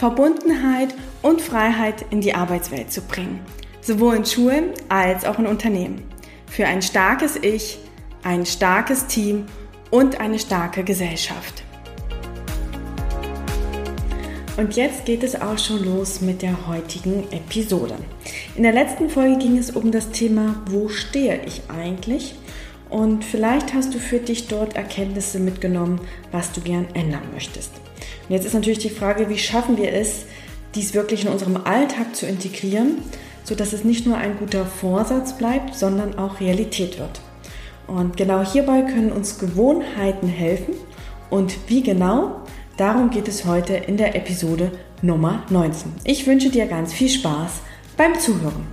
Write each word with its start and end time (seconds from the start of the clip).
Verbundenheit 0.00 0.94
und 1.20 1.42
Freiheit 1.42 2.06
in 2.08 2.22
die 2.22 2.32
Arbeitswelt 2.32 2.90
zu 2.90 3.02
bringen, 3.02 3.38
sowohl 3.82 4.16
in 4.16 4.24
Schulen 4.24 4.70
als 4.88 5.26
auch 5.26 5.38
in 5.38 5.46
Unternehmen. 5.46 6.00
Für 6.46 6.64
ein 6.64 6.80
starkes 6.80 7.36
Ich, 7.36 7.78
ein 8.22 8.46
starkes 8.46 9.08
Team 9.08 9.44
und 9.90 10.18
eine 10.18 10.38
starke 10.38 10.84
Gesellschaft. 10.84 11.64
Und 14.56 14.74
jetzt 14.74 15.04
geht 15.04 15.22
es 15.22 15.38
auch 15.38 15.58
schon 15.58 15.84
los 15.84 16.22
mit 16.22 16.40
der 16.40 16.66
heutigen 16.66 17.30
Episode. 17.30 17.96
In 18.56 18.62
der 18.62 18.72
letzten 18.72 19.10
Folge 19.10 19.36
ging 19.36 19.58
es 19.58 19.70
um 19.70 19.92
das 19.92 20.12
Thema, 20.12 20.62
wo 20.70 20.88
stehe 20.88 21.42
ich 21.44 21.60
eigentlich? 21.68 22.36
Und 22.88 23.22
vielleicht 23.22 23.74
hast 23.74 23.92
du 23.92 23.98
für 23.98 24.18
dich 24.18 24.48
dort 24.48 24.76
Erkenntnisse 24.76 25.38
mitgenommen, 25.38 26.00
was 26.32 26.52
du 26.52 26.62
gern 26.62 26.86
ändern 26.94 27.24
möchtest. 27.34 27.72
Und 28.30 28.34
jetzt 28.36 28.46
ist 28.46 28.54
natürlich 28.54 28.78
die 28.78 28.90
Frage, 28.90 29.28
wie 29.28 29.38
schaffen 29.38 29.76
wir 29.76 29.92
es, 29.92 30.24
dies 30.76 30.94
wirklich 30.94 31.24
in 31.24 31.32
unserem 31.32 31.56
Alltag 31.56 32.14
zu 32.14 32.26
integrieren, 32.26 32.98
sodass 33.42 33.72
es 33.72 33.82
nicht 33.82 34.06
nur 34.06 34.18
ein 34.18 34.38
guter 34.38 34.66
Vorsatz 34.66 35.36
bleibt, 35.36 35.74
sondern 35.74 36.16
auch 36.16 36.38
Realität 36.38 37.00
wird. 37.00 37.20
Und 37.88 38.16
genau 38.16 38.44
hierbei 38.44 38.82
können 38.82 39.10
uns 39.10 39.40
Gewohnheiten 39.40 40.28
helfen. 40.28 40.74
Und 41.28 41.56
wie 41.66 41.82
genau? 41.82 42.42
Darum 42.76 43.10
geht 43.10 43.26
es 43.26 43.46
heute 43.46 43.74
in 43.74 43.96
der 43.96 44.14
Episode 44.14 44.70
Nummer 45.02 45.42
19. 45.50 45.90
Ich 46.04 46.24
wünsche 46.28 46.50
dir 46.50 46.66
ganz 46.66 46.92
viel 46.92 47.08
Spaß 47.08 47.62
beim 47.96 48.16
Zuhören. 48.20 48.64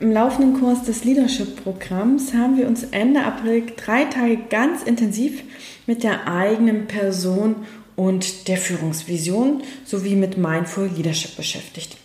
Im 0.00 0.12
laufenden 0.12 0.60
Kurs 0.60 0.84
des 0.84 1.02
Leadership-Programms 1.02 2.32
haben 2.32 2.56
wir 2.56 2.68
uns 2.68 2.84
Ende 2.84 3.24
April 3.24 3.64
drei 3.76 4.04
Tage 4.04 4.38
ganz 4.48 4.84
intensiv 4.84 5.42
mit 5.88 6.04
der 6.04 6.28
eigenen 6.28 6.86
Person 6.86 7.56
und 7.96 8.46
der 8.46 8.58
Führungsvision 8.58 9.62
sowie 9.84 10.14
mit 10.14 10.38
Mindful 10.38 10.88
Leadership 10.94 11.34
beschäftigt. 11.36 11.96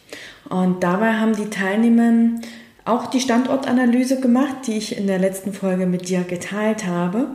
Und 0.50 0.82
dabei 0.84 1.14
haben 1.14 1.36
die 1.36 1.50
Teilnehmer 1.50 2.40
auch 2.86 3.08
die 3.08 3.20
Standortanalyse 3.20 4.20
gemacht, 4.20 4.56
die 4.68 4.78
ich 4.78 4.98
in 4.98 5.06
der 5.06 5.20
letzten 5.20 5.54
Folge 5.54 5.86
mit 5.86 6.10
dir 6.10 6.22
geteilt 6.22 6.88
habe. 6.88 7.28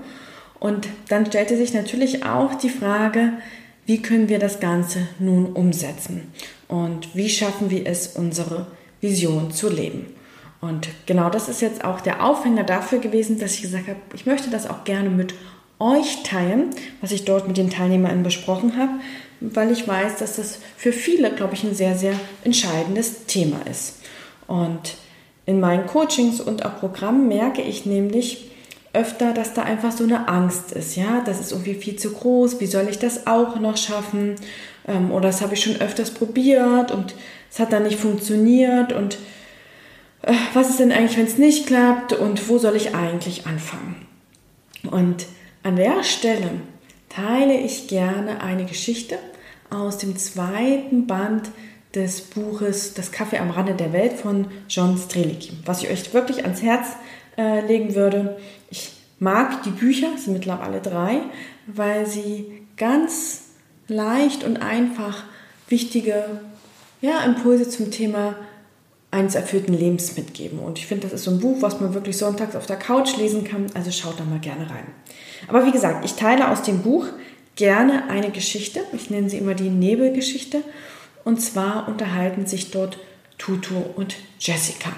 Und 0.58 0.88
dann 1.08 1.26
stellte 1.26 1.56
sich 1.56 1.72
natürlich 1.74 2.24
auch 2.24 2.54
die 2.54 2.70
Frage, 2.70 3.34
wie 3.86 4.02
können 4.02 4.28
wir 4.28 4.38
das 4.38 4.58
Ganze 4.58 5.06
nun 5.18 5.52
umsetzen 5.52 6.32
und 6.66 7.14
wie 7.14 7.28
schaffen 7.28 7.70
wir 7.70 7.86
es, 7.86 8.08
unsere 8.08 8.66
Vision 9.00 9.50
zu 9.52 9.70
leben. 9.70 10.06
Und 10.60 10.88
genau 11.06 11.30
das 11.30 11.48
ist 11.48 11.62
jetzt 11.62 11.84
auch 11.84 12.00
der 12.00 12.24
Aufhänger 12.24 12.64
dafür 12.64 12.98
gewesen, 12.98 13.38
dass 13.38 13.54
ich 13.54 13.62
gesagt 13.62 13.86
habe, 13.88 14.00
ich 14.14 14.26
möchte 14.26 14.50
das 14.50 14.68
auch 14.68 14.84
gerne 14.84 15.08
mit 15.08 15.34
euch 15.78 16.22
teilen, 16.22 16.70
was 17.00 17.12
ich 17.12 17.24
dort 17.24 17.46
mit 17.46 17.56
den 17.56 17.70
Teilnehmern 17.70 18.22
besprochen 18.22 18.76
habe, 18.76 18.92
weil 19.40 19.70
ich 19.70 19.86
weiß, 19.86 20.16
dass 20.16 20.36
das 20.36 20.58
für 20.76 20.92
viele, 20.92 21.32
glaube 21.32 21.54
ich, 21.54 21.62
ein 21.62 21.74
sehr, 21.74 21.96
sehr 21.96 22.14
entscheidendes 22.44 23.26
Thema 23.26 23.60
ist. 23.70 24.00
Und 24.46 24.96
in 25.46 25.60
meinen 25.60 25.86
Coachings 25.86 26.40
und 26.40 26.64
auch 26.64 26.80
Programmen 26.80 27.28
merke 27.28 27.62
ich 27.62 27.86
nämlich 27.86 28.50
öfter, 28.92 29.32
dass 29.32 29.54
da 29.54 29.62
einfach 29.62 29.92
so 29.92 30.04
eine 30.04 30.28
Angst 30.28 30.72
ist, 30.72 30.96
ja, 30.96 31.22
das 31.24 31.40
ist 31.40 31.52
irgendwie 31.52 31.74
viel 31.74 31.96
zu 31.96 32.12
groß, 32.12 32.58
wie 32.60 32.66
soll 32.66 32.88
ich 32.90 32.98
das 32.98 33.26
auch 33.26 33.60
noch 33.60 33.76
schaffen? 33.76 34.36
Ähm, 34.86 35.10
oder 35.12 35.28
das 35.28 35.42
habe 35.42 35.54
ich 35.54 35.62
schon 35.62 35.76
öfters 35.76 36.10
probiert 36.10 36.90
und 36.90 37.14
es 37.50 37.60
hat 37.60 37.72
dann 37.72 37.84
nicht 37.84 37.98
funktioniert 37.98 38.92
und 38.92 39.18
äh, 40.22 40.32
was 40.54 40.70
ist 40.70 40.80
denn 40.80 40.90
eigentlich, 40.90 41.16
wenn 41.18 41.26
es 41.26 41.38
nicht 41.38 41.66
klappt 41.66 42.12
und 42.14 42.48
wo 42.48 42.58
soll 42.58 42.76
ich 42.76 42.94
eigentlich 42.94 43.46
anfangen? 43.46 44.06
Und 44.90 45.26
an 45.62 45.76
der 45.76 46.02
Stelle 46.02 46.50
teile 47.08 47.56
ich 47.58 47.88
gerne 47.88 48.40
eine 48.40 48.64
Geschichte 48.64 49.18
aus 49.70 49.98
dem 49.98 50.16
zweiten 50.16 51.06
Band 51.06 51.50
des 51.94 52.20
Buches 52.20 52.94
Das 52.94 53.12
Kaffee 53.12 53.38
am 53.38 53.50
Rande 53.50 53.74
der 53.74 53.92
Welt 53.92 54.12
von 54.12 54.46
John 54.68 54.96
Strelicky, 54.96 55.52
was 55.64 55.82
ich 55.82 55.90
euch 55.90 56.12
wirklich 56.14 56.44
ans 56.44 56.62
Herz 56.62 56.86
äh, 57.36 57.66
legen 57.66 57.94
würde. 57.94 58.38
Ich 58.70 58.92
mag 59.18 59.62
die 59.62 59.70
Bücher, 59.70 60.08
es 60.14 60.24
sind 60.24 60.34
mittlerweile 60.34 60.80
drei, 60.80 61.20
weil 61.66 62.06
sie 62.06 62.66
ganz 62.76 63.48
leicht 63.88 64.44
und 64.44 64.58
einfach 64.58 65.24
wichtige 65.68 66.40
ja, 67.00 67.24
Impulse 67.24 67.68
zum 67.68 67.90
Thema 67.90 68.36
eines 69.10 69.34
erfüllten 69.34 69.72
Lebens 69.72 70.16
mitgeben. 70.16 70.58
Und 70.58 70.78
ich 70.78 70.86
finde, 70.86 71.04
das 71.04 71.14
ist 71.14 71.24
so 71.24 71.30
ein 71.30 71.40
Buch, 71.40 71.56
was 71.60 71.80
man 71.80 71.94
wirklich 71.94 72.16
sonntags 72.16 72.54
auf 72.54 72.66
der 72.66 72.76
Couch 72.76 73.16
lesen 73.16 73.44
kann. 73.44 73.66
Also 73.74 73.90
schaut 73.90 74.20
da 74.20 74.24
mal 74.24 74.38
gerne 74.38 74.68
rein. 74.68 74.86
Aber 75.46 75.64
wie 75.64 75.72
gesagt, 75.72 76.04
ich 76.04 76.14
teile 76.14 76.50
aus 76.50 76.62
dem 76.62 76.82
Buch 76.82 77.06
gerne 77.56 78.08
eine 78.10 78.30
Geschichte. 78.30 78.80
Ich 78.92 79.08
nenne 79.10 79.30
sie 79.30 79.38
immer 79.38 79.54
die 79.54 79.70
Nebelgeschichte. 79.70 80.62
Und 81.24 81.40
zwar 81.40 81.88
unterhalten 81.88 82.46
sich 82.46 82.70
dort 82.70 82.98
Tutu 83.38 83.74
und 83.96 84.16
Jessica. 84.38 84.92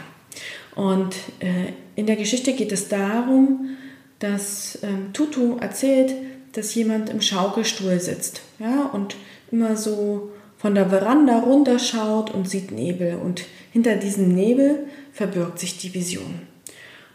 Und 0.75 1.15
äh, 1.41 1.73
in 1.95 2.07
der 2.07 2.17
Geschichte 2.17 2.53
geht 2.53 2.73
es 2.73 2.89
darum, 2.89 3.77
dass 4.19 4.79
ähm, 4.83 5.13
Tutu 5.13 5.57
erzählt, 5.59 6.15
dass 6.53 6.75
jemand 6.75 7.11
im 7.11 7.21
Schaukelstuhl 7.21 8.01
sitzt 8.01 8.43
ja, 8.59 8.91
und 8.93 9.17
immer 9.51 9.77
so 9.77 10.31
von 10.59 10.75
der 10.75 10.91
Veranda 10.91 11.39
runterschaut 11.41 12.31
und 12.31 12.49
sieht 12.49 12.71
Nebel. 12.71 13.17
Und 13.17 13.45
hinter 13.73 13.97
diesem 13.97 14.35
Nebel 14.35 14.87
verbirgt 15.13 15.59
sich 15.59 15.79
die 15.79 15.95
Vision. 15.95 16.43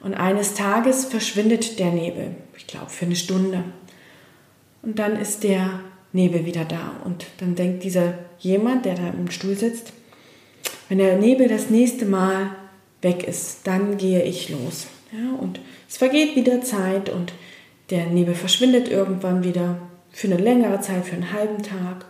Und 0.02 0.14
eines 0.14 0.54
Tages 0.54 1.06
verschwindet 1.06 1.80
der 1.80 1.92
Nebel, 1.92 2.36
ich 2.58 2.68
glaube 2.68 2.90
für 2.90 3.06
eine 3.06 3.16
Stunde. 3.16 3.64
Und 4.82 5.00
dann 5.00 5.20
ist 5.20 5.44
der 5.44 5.80
Nebel 6.14 6.46
wieder 6.46 6.64
da. 6.64 7.02
Und 7.04 7.26
dann 7.40 7.56
denkt 7.56 7.84
dieser 7.84 8.14
jemand, 8.40 8.86
der 8.86 8.96
da 8.96 9.10
im 9.10 9.32
Stuhl 9.32 9.58
sitzt, 9.58 9.94
wenn 10.88 11.00
der 11.00 11.18
Nebel 11.18 11.48
das 11.48 11.70
nächste 11.70 12.06
Mal 12.06 12.56
weg 13.02 13.28
ist, 13.28 13.62
dann 13.66 13.98
gehe 13.98 14.24
ich 14.24 14.50
los. 14.50 14.88
Ja, 15.12 15.36
und 15.40 15.60
es 15.90 15.98
vergeht 15.98 16.36
wieder 16.36 16.62
Zeit 16.62 17.10
und 17.10 17.34
der 17.90 18.08
Nebel 18.08 18.36
verschwindet 18.36 18.90
irgendwann 18.90 19.44
wieder 19.44 19.80
für 20.12 20.28
eine 20.28 20.38
längere 20.38 20.80
Zeit, 20.82 21.06
für 21.06 21.16
einen 21.16 21.34
halben 21.34 21.62
Tag. 21.62 22.06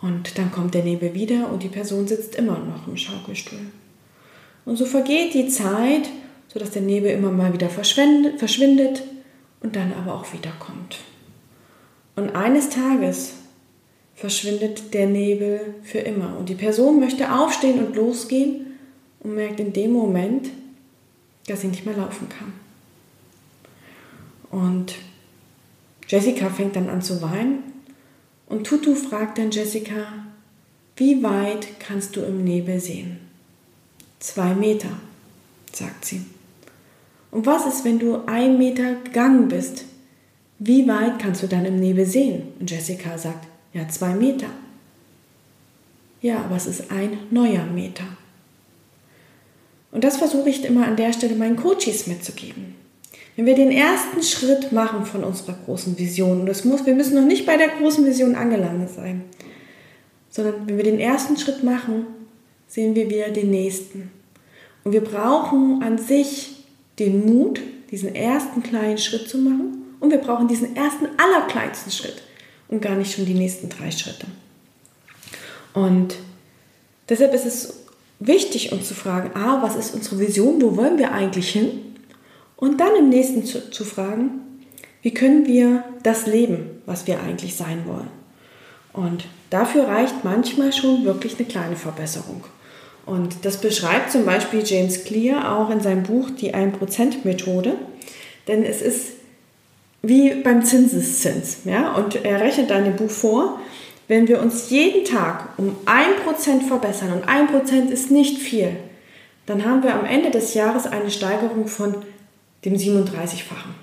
Und 0.00 0.38
dann 0.38 0.50
kommt 0.50 0.74
der 0.74 0.82
Nebel 0.82 1.14
wieder 1.14 1.50
und 1.50 1.62
die 1.62 1.68
Person 1.68 2.08
sitzt 2.08 2.34
immer 2.34 2.58
noch 2.58 2.86
im 2.86 2.96
Schaukelstuhl. 2.96 3.58
Und 4.64 4.76
so 4.76 4.86
vergeht 4.86 5.34
die 5.34 5.48
Zeit, 5.48 6.08
sodass 6.48 6.70
der 6.70 6.82
Nebel 6.82 7.10
immer 7.10 7.30
mal 7.30 7.52
wieder 7.52 7.68
verschwindet 7.68 9.02
und 9.60 9.76
dann 9.76 9.92
aber 9.92 10.14
auch 10.14 10.32
wiederkommt. 10.32 10.98
Und 12.16 12.34
eines 12.34 12.70
Tages 12.70 13.34
verschwindet 14.14 14.92
der 14.94 15.06
Nebel 15.06 15.74
für 15.82 15.98
immer 15.98 16.36
und 16.38 16.48
die 16.48 16.54
Person 16.54 17.00
möchte 17.00 17.32
aufstehen 17.32 17.84
und 17.84 17.96
losgehen 17.96 18.66
und 19.20 19.34
merkt 19.34 19.60
in 19.60 19.72
dem 19.72 19.92
Moment, 19.92 20.48
dass 21.46 21.62
sie 21.62 21.68
nicht 21.68 21.86
mehr 21.86 21.96
laufen 21.96 22.28
kann. 22.28 22.52
Und 24.50 24.94
Jessica 26.08 26.48
fängt 26.50 26.76
dann 26.76 26.88
an 26.88 27.02
zu 27.02 27.22
weinen 27.22 27.69
und 28.50 28.66
Tutu 28.66 28.94
fragt 28.94 29.38
dann 29.38 29.50
Jessica, 29.50 30.26
wie 30.96 31.22
weit 31.22 31.80
kannst 31.80 32.16
du 32.16 32.20
im 32.20 32.44
Nebel 32.44 32.80
sehen? 32.80 33.18
Zwei 34.18 34.54
Meter, 34.54 34.90
sagt 35.72 36.04
sie. 36.04 36.22
Und 37.30 37.46
was 37.46 37.64
ist, 37.64 37.84
wenn 37.84 38.00
du 38.00 38.26
ein 38.26 38.58
Meter 38.58 38.96
gegangen 39.04 39.48
bist? 39.48 39.84
Wie 40.58 40.86
weit 40.88 41.20
kannst 41.20 41.44
du 41.44 41.46
dann 41.46 41.64
im 41.64 41.76
Nebel 41.76 42.04
sehen? 42.04 42.42
Und 42.58 42.70
Jessica 42.70 43.16
sagt, 43.16 43.46
ja, 43.72 43.88
zwei 43.88 44.14
Meter. 44.14 44.48
Ja, 46.20 46.44
aber 46.44 46.56
es 46.56 46.66
ist 46.66 46.90
ein 46.90 47.18
neuer 47.30 47.64
Meter. 47.64 48.04
Und 49.92 50.02
das 50.02 50.16
versuche 50.16 50.50
ich 50.50 50.64
immer 50.64 50.86
an 50.86 50.96
der 50.96 51.12
Stelle 51.12 51.36
meinen 51.36 51.56
Coaches 51.56 52.08
mitzugeben. 52.08 52.74
Wenn 53.40 53.46
wir 53.46 53.54
den 53.54 53.72
ersten 53.72 54.22
Schritt 54.22 54.70
machen 54.70 55.06
von 55.06 55.24
unserer 55.24 55.54
großen 55.64 55.98
Vision, 55.98 56.40
und 56.40 56.46
das 56.46 56.66
muss, 56.66 56.84
wir 56.84 56.94
müssen 56.94 57.14
noch 57.14 57.24
nicht 57.24 57.46
bei 57.46 57.56
der 57.56 57.68
großen 57.68 58.04
Vision 58.04 58.34
angelangt 58.34 58.90
sein, 58.90 59.22
sondern 60.28 60.66
wenn 60.66 60.76
wir 60.76 60.84
den 60.84 61.00
ersten 61.00 61.38
Schritt 61.38 61.64
machen, 61.64 62.04
sehen 62.68 62.94
wir 62.94 63.08
wieder 63.08 63.30
den 63.30 63.48
nächsten. 63.48 64.10
Und 64.84 64.92
wir 64.92 65.02
brauchen 65.02 65.82
an 65.82 65.96
sich 65.96 66.66
den 66.98 67.24
Mut, 67.24 67.62
diesen 67.90 68.14
ersten 68.14 68.62
kleinen 68.62 68.98
Schritt 68.98 69.26
zu 69.26 69.38
machen. 69.38 69.84
Und 70.00 70.10
wir 70.10 70.18
brauchen 70.18 70.46
diesen 70.46 70.76
ersten 70.76 71.06
allerkleinsten 71.16 71.90
Schritt 71.90 72.20
und 72.68 72.82
gar 72.82 72.94
nicht 72.94 73.14
schon 73.14 73.24
die 73.24 73.32
nächsten 73.32 73.70
drei 73.70 73.90
Schritte. 73.90 74.26
Und 75.72 76.16
deshalb 77.08 77.32
ist 77.32 77.46
es 77.46 77.84
wichtig, 78.18 78.72
uns 78.72 78.86
zu 78.86 78.94
fragen, 78.94 79.30
ah, 79.32 79.62
was 79.62 79.76
ist 79.76 79.94
unsere 79.94 80.18
Vision, 80.18 80.60
wo 80.60 80.76
wollen 80.76 80.98
wir 80.98 81.12
eigentlich 81.12 81.48
hin? 81.48 81.89
Und 82.60 82.78
dann 82.78 82.94
im 82.96 83.08
nächsten 83.08 83.44
zu, 83.44 83.70
zu 83.70 83.84
fragen, 83.84 84.62
wie 85.02 85.14
können 85.14 85.46
wir 85.46 85.82
das 86.02 86.26
leben, 86.26 86.82
was 86.86 87.06
wir 87.06 87.20
eigentlich 87.20 87.56
sein 87.56 87.84
wollen? 87.86 88.10
Und 88.92 89.24
dafür 89.48 89.88
reicht 89.88 90.24
manchmal 90.24 90.72
schon 90.72 91.04
wirklich 91.04 91.38
eine 91.38 91.48
kleine 91.48 91.76
Verbesserung. 91.76 92.44
Und 93.06 93.44
das 93.44 93.60
beschreibt 93.60 94.12
zum 94.12 94.24
Beispiel 94.24 94.62
James 94.64 95.04
Clear 95.04 95.56
auch 95.56 95.70
in 95.70 95.80
seinem 95.80 96.02
Buch 96.02 96.30
Die 96.30 96.54
1%-Methode. 96.54 97.74
Denn 98.46 98.62
es 98.62 98.82
ist 98.82 99.12
wie 100.02 100.34
beim 100.34 100.64
Zinseszins. 100.64 101.58
Ja? 101.64 101.94
Und 101.94 102.24
er 102.24 102.40
rechnet 102.40 102.70
dann 102.70 102.86
im 102.86 102.96
Buch 102.96 103.10
vor, 103.10 103.58
wenn 104.08 104.28
wir 104.28 104.40
uns 104.40 104.70
jeden 104.70 105.04
Tag 105.04 105.50
um 105.56 105.76
1% 105.86 106.66
verbessern 106.66 107.12
und 107.12 107.28
1% 107.28 107.90
ist 107.90 108.10
nicht 108.10 108.38
viel, 108.38 108.76
dann 109.46 109.64
haben 109.64 109.82
wir 109.82 109.94
am 109.94 110.04
Ende 110.04 110.30
des 110.30 110.54
Jahres 110.54 110.86
eine 110.86 111.10
Steigerung 111.10 111.68
von 111.68 111.94
dem 112.64 112.74
37-fachen. 112.74 113.74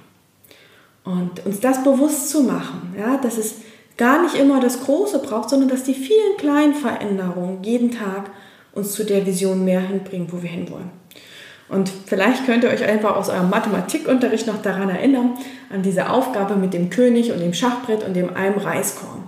Und 1.04 1.46
uns 1.46 1.60
das 1.60 1.84
bewusst 1.84 2.30
zu 2.30 2.44
machen, 2.44 2.94
ja, 2.98 3.18
dass 3.18 3.38
es 3.38 3.56
gar 3.96 4.22
nicht 4.22 4.36
immer 4.36 4.60
das 4.60 4.84
Große 4.84 5.20
braucht, 5.20 5.50
sondern 5.50 5.70
dass 5.70 5.84
die 5.84 5.94
vielen 5.94 6.38
kleinen 6.38 6.76
Veränderungen 6.76 7.64
jeden 7.64 7.92
Tag 7.92 8.30
uns 8.74 8.94
zu 8.94 9.04
der 9.04 9.26
Vision 9.26 9.66
mehr 9.66 9.82
hinbringen, 9.82 10.28
wo 10.32 10.42
wir 10.42 10.50
hinwollen. 10.50 10.92
Und 11.70 11.92
vielleicht 12.06 12.46
könnt 12.46 12.64
ihr 12.64 12.70
euch 12.70 12.84
einfach 12.84 13.16
aus 13.16 13.30
eurem 13.30 13.50
Mathematikunterricht 13.50 14.48
noch 14.48 14.62
daran 14.62 14.90
erinnern, 14.90 15.38
an 15.70 15.82
diese 15.82 16.10
Aufgabe 16.10 16.56
mit 16.56 16.74
dem 16.74 16.90
König 16.90 17.32
und 17.32 17.40
dem 17.40 17.54
Schachbrett 17.54 18.06
und 18.06 18.14
dem 18.14 18.34
einem 18.36 18.58
Reiskorn. 18.58 19.24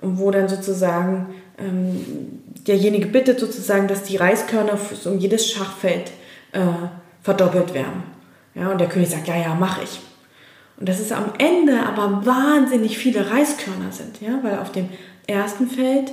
Und 0.00 0.18
wo 0.18 0.30
dann 0.30 0.48
sozusagen 0.48 1.34
ähm, 1.58 2.42
derjenige 2.66 3.06
bittet 3.06 3.38
sozusagen, 3.38 3.86
dass 3.86 4.02
die 4.02 4.16
Reiskörner 4.16 4.78
um 5.04 5.18
jedes 5.18 5.48
Schachfeld 5.48 6.10
äh, 6.52 6.60
verdoppelt 7.22 7.72
werden. 7.72 8.15
Ja, 8.56 8.70
und 8.70 8.80
der 8.80 8.88
König 8.88 9.10
sagt, 9.10 9.28
ja, 9.28 9.36
ja, 9.36 9.54
mache 9.54 9.82
ich. 9.84 10.00
Und 10.78 10.88
dass 10.88 10.98
es 10.98 11.12
am 11.12 11.32
Ende 11.38 11.80
aber 11.82 12.24
wahnsinnig 12.26 12.98
viele 12.98 13.30
Reiskörner 13.30 13.92
sind, 13.92 14.20
ja, 14.20 14.38
weil 14.42 14.58
auf 14.58 14.72
dem 14.72 14.88
ersten 15.26 15.68
Feld 15.68 16.12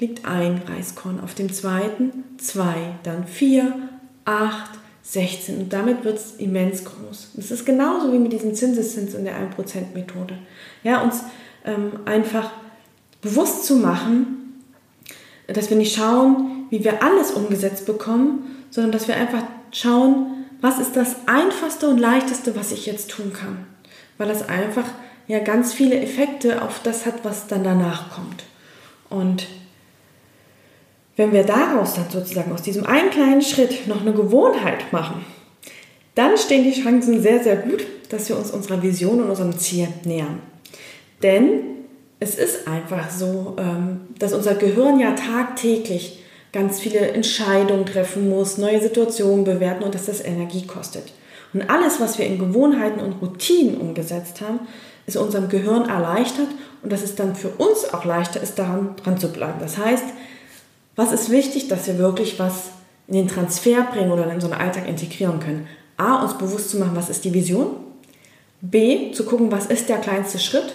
liegt 0.00 0.24
ein 0.24 0.62
Reiskorn, 0.66 1.20
auf 1.20 1.34
dem 1.34 1.52
zweiten 1.52 2.24
zwei, 2.38 2.94
dann 3.04 3.26
vier, 3.26 3.74
acht, 4.24 4.70
16 5.02 5.58
und 5.58 5.72
damit 5.72 6.04
wird 6.04 6.16
es 6.16 6.36
immens 6.36 6.84
groß. 6.84 7.32
Das 7.34 7.50
ist 7.50 7.66
genauso 7.66 8.12
wie 8.12 8.18
mit 8.18 8.32
diesem 8.32 8.54
Zinseszins 8.54 9.14
und 9.14 9.24
der 9.24 9.34
1%-Methode. 9.34 10.38
Ja, 10.84 11.02
uns 11.02 11.24
ähm, 11.64 11.92
einfach 12.04 12.50
bewusst 13.20 13.64
zu 13.64 13.76
machen, 13.76 14.62
dass 15.48 15.70
wir 15.70 15.76
nicht 15.76 15.96
schauen, 15.96 16.66
wie 16.70 16.84
wir 16.84 17.02
alles 17.02 17.32
umgesetzt 17.32 17.84
bekommen, 17.84 18.64
sondern 18.70 18.92
dass 18.92 19.08
wir 19.08 19.16
einfach 19.16 19.42
schauen, 19.72 20.41
was 20.62 20.78
ist 20.78 20.96
das 20.96 21.16
einfachste 21.26 21.88
und 21.88 21.98
leichteste, 21.98 22.56
was 22.56 22.72
ich 22.72 22.86
jetzt 22.86 23.10
tun 23.10 23.32
kann. 23.34 23.66
Weil 24.16 24.28
das 24.28 24.48
einfach 24.48 24.86
ja 25.26 25.40
ganz 25.40 25.74
viele 25.74 26.00
Effekte 26.00 26.62
auf 26.62 26.80
das 26.82 27.04
hat, 27.04 27.24
was 27.24 27.48
dann 27.48 27.64
danach 27.64 28.10
kommt. 28.14 28.44
Und 29.10 29.46
wenn 31.16 31.32
wir 31.32 31.42
daraus 31.44 31.94
dann 31.94 32.08
sozusagen 32.08 32.52
aus 32.52 32.62
diesem 32.62 32.86
einen 32.86 33.10
kleinen 33.10 33.42
Schritt 33.42 33.86
noch 33.86 34.00
eine 34.00 34.14
Gewohnheit 34.14 34.92
machen, 34.92 35.24
dann 36.14 36.38
stehen 36.38 36.64
die 36.64 36.80
Chancen 36.80 37.20
sehr, 37.20 37.42
sehr 37.42 37.56
gut, 37.56 37.84
dass 38.08 38.28
wir 38.28 38.38
uns 38.38 38.50
unserer 38.50 38.82
Vision 38.82 39.20
und 39.20 39.30
unserem 39.30 39.58
Ziel 39.58 39.88
nähern. 40.04 40.40
Denn 41.22 41.62
es 42.20 42.36
ist 42.36 42.68
einfach 42.68 43.10
so, 43.10 43.56
ähm, 43.58 44.02
dass 44.18 44.32
unser 44.32 44.54
Gehirn 44.54 45.00
ja 45.00 45.12
tagtäglich 45.12 46.22
ganz 46.52 46.80
viele 46.80 46.98
Entscheidungen 46.98 47.86
treffen 47.86 48.28
muss, 48.28 48.58
neue 48.58 48.80
Situationen 48.80 49.44
bewerten 49.44 49.82
und 49.84 49.94
dass 49.94 50.06
das 50.06 50.22
Energie 50.22 50.66
kostet. 50.66 51.12
Und 51.52 51.68
alles, 51.68 52.00
was 52.00 52.18
wir 52.18 52.26
in 52.26 52.38
Gewohnheiten 52.38 53.00
und 53.00 53.20
Routinen 53.20 53.78
umgesetzt 53.78 54.40
haben, 54.40 54.60
ist 55.06 55.16
unserem 55.16 55.48
Gehirn 55.48 55.88
erleichtert 55.88 56.48
und 56.82 56.92
dass 56.92 57.02
es 57.02 57.14
dann 57.14 57.34
für 57.34 57.48
uns 57.48 57.92
auch 57.92 58.04
leichter 58.04 58.42
ist, 58.42 58.58
daran 58.58 58.94
dran 59.02 59.18
zu 59.18 59.28
bleiben. 59.28 59.58
Das 59.60 59.78
heißt, 59.78 60.04
was 60.94 61.12
ist 61.12 61.30
wichtig, 61.30 61.68
dass 61.68 61.86
wir 61.86 61.98
wirklich 61.98 62.38
was 62.38 62.70
in 63.08 63.14
den 63.14 63.28
Transfer 63.28 63.82
bringen 63.82 64.12
oder 64.12 64.24
in 64.24 64.30
einen 64.30 64.52
Alltag 64.52 64.88
integrieren 64.88 65.40
können? 65.40 65.66
A, 65.96 66.22
uns 66.22 66.38
bewusst 66.38 66.70
zu 66.70 66.78
machen, 66.78 66.94
was 66.94 67.10
ist 67.10 67.24
die 67.24 67.34
Vision? 67.34 67.76
B, 68.60 69.12
zu 69.12 69.24
gucken, 69.24 69.50
was 69.50 69.66
ist 69.66 69.88
der 69.88 69.98
kleinste 69.98 70.38
Schritt? 70.38 70.74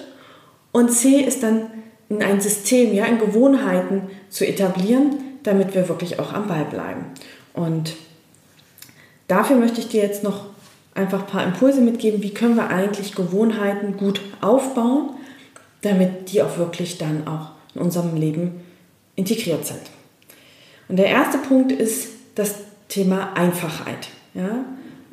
Und 0.71 0.91
C 0.91 1.21
ist 1.21 1.41
dann 1.41 1.67
in 2.09 2.21
ein 2.21 2.41
System, 2.41 2.93
ja, 2.93 3.05
in 3.05 3.19
Gewohnheiten 3.19 4.09
zu 4.29 4.45
etablieren, 4.45 5.15
damit 5.47 5.73
wir 5.73 5.87
wirklich 5.87 6.19
auch 6.19 6.33
am 6.33 6.47
Ball 6.47 6.65
bleiben. 6.65 7.05
Und 7.53 7.95
dafür 9.27 9.55
möchte 9.55 9.79
ich 9.79 9.87
dir 9.87 10.01
jetzt 10.01 10.23
noch 10.23 10.47
einfach 10.93 11.21
ein 11.21 11.27
paar 11.27 11.43
Impulse 11.43 11.79
mitgeben, 11.79 12.21
wie 12.21 12.33
können 12.33 12.55
wir 12.55 12.69
eigentlich 12.69 13.15
Gewohnheiten 13.15 13.97
gut 13.97 14.19
aufbauen, 14.41 15.11
damit 15.81 16.31
die 16.31 16.41
auch 16.41 16.57
wirklich 16.57 16.97
dann 16.97 17.27
auch 17.27 17.51
in 17.75 17.81
unserem 17.81 18.15
Leben 18.15 18.61
integriert 19.15 19.65
sind. 19.65 19.81
Und 20.89 20.97
der 20.97 21.07
erste 21.07 21.37
Punkt 21.37 21.71
ist 21.71 22.09
das 22.35 22.55
Thema 22.89 23.33
Einfachheit. 23.33 24.09
Ja? 24.33 24.65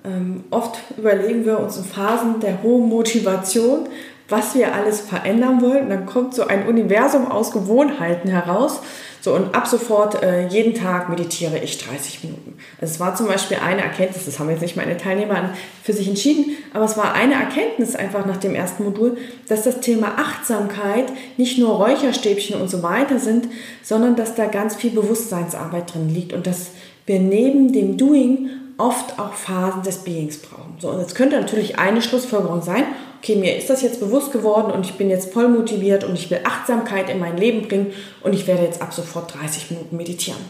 Ähm, 0.05 0.45
oft 0.51 0.79
überlegen 0.97 1.45
wir 1.45 1.61
uns 1.61 1.77
in 1.77 1.85
Phasen 1.85 2.41
der 2.41 2.63
hohen 2.63 2.89
Motivation, 2.89 3.89
was 4.29 4.55
wir 4.55 4.75
alles 4.75 5.01
verändern 5.01 5.61
wollen. 5.61 5.91
Dann 5.91 6.07
kommt 6.07 6.35
so 6.35 6.47
ein 6.47 6.67
Universum 6.67 7.31
aus 7.31 7.53
Gewohnheiten 7.53 8.29
heraus. 8.29 8.81
So, 9.21 9.35
und 9.35 9.55
ab 9.55 9.67
sofort 9.67 10.23
äh, 10.23 10.49
jeden 10.49 10.75
Tag 10.75 11.09
meditiere 11.09 11.59
ich 11.59 11.79
30 11.79 12.25
Minuten. 12.25 12.59
Also 12.79 12.93
es 12.93 13.01
war 13.01 13.15
zum 13.15 13.27
Beispiel 13.27 13.57
eine 13.57 13.81
Erkenntnis, 13.81 14.27
das 14.27 14.39
haben 14.39 14.51
jetzt 14.51 14.61
nicht 14.61 14.77
meine 14.77 14.99
Teilnehmer 14.99 15.49
für 15.83 15.95
sich 15.95 16.09
entschieden, 16.09 16.57
aber 16.75 16.85
es 16.85 16.99
war 16.99 17.15
eine 17.15 17.33
Erkenntnis 17.33 17.97
einfach 17.97 18.27
nach 18.27 18.37
dem 18.37 18.55
ersten 18.55 18.85
Modul, 18.85 19.17
dass 19.49 19.63
das 19.63 19.81
Thema 19.81 20.19
Achtsamkeit 20.19 21.11
nicht 21.39 21.59
nur 21.59 21.71
Räucherstäbchen 21.71 22.61
und 22.61 22.69
so 22.69 22.83
weiter 22.83 23.19
sind, 23.19 23.49
sondern 23.83 24.15
dass 24.15 24.35
da 24.35 24.45
ganz 24.45 24.75
viel 24.75 24.91
Bewusstseinsarbeit 24.91 25.95
drin 25.95 26.11
liegt 26.11 26.35
und 26.35 26.47
dass 26.47 26.73
wir 27.07 27.19
neben 27.19 27.73
dem 27.73 27.97
Doing 27.97 28.51
oft 28.77 29.19
auch 29.19 29.33
Phasen 29.33 29.83
des 29.85 29.99
Beings 29.99 30.37
brauchen. 30.39 30.75
So, 30.81 30.91
und 30.91 31.01
jetzt 31.01 31.15
könnte 31.15 31.41
natürlich 31.41 31.79
eine 31.79 32.03
Schlussfolgerung 32.03 32.61
sein, 32.61 32.85
okay, 33.25 33.37
mir 33.37 33.57
ist 33.57 33.71
das 33.71 33.81
jetzt 33.81 34.01
bewusst 34.01 34.33
geworden 34.33 34.71
und 34.71 34.85
ich 34.85 34.95
bin 34.95 35.09
jetzt 35.09 35.33
voll 35.33 35.49
motiviert 35.49 36.05
und 36.05 36.15
ich 36.15 36.31
will 36.31 36.41
Achtsamkeit 36.45 37.09
in 37.09 37.19
mein 37.19 37.39
Leben 37.39 37.67
bringen 37.67 37.93
und 38.23 38.35
ich 38.35 38.47
werde 38.47 38.65
jetzt 38.65 38.83
ab 38.83 38.93
sofort 38.93 39.35
30 39.35 39.71
Minuten 39.71 39.97
meditieren. 39.97 40.41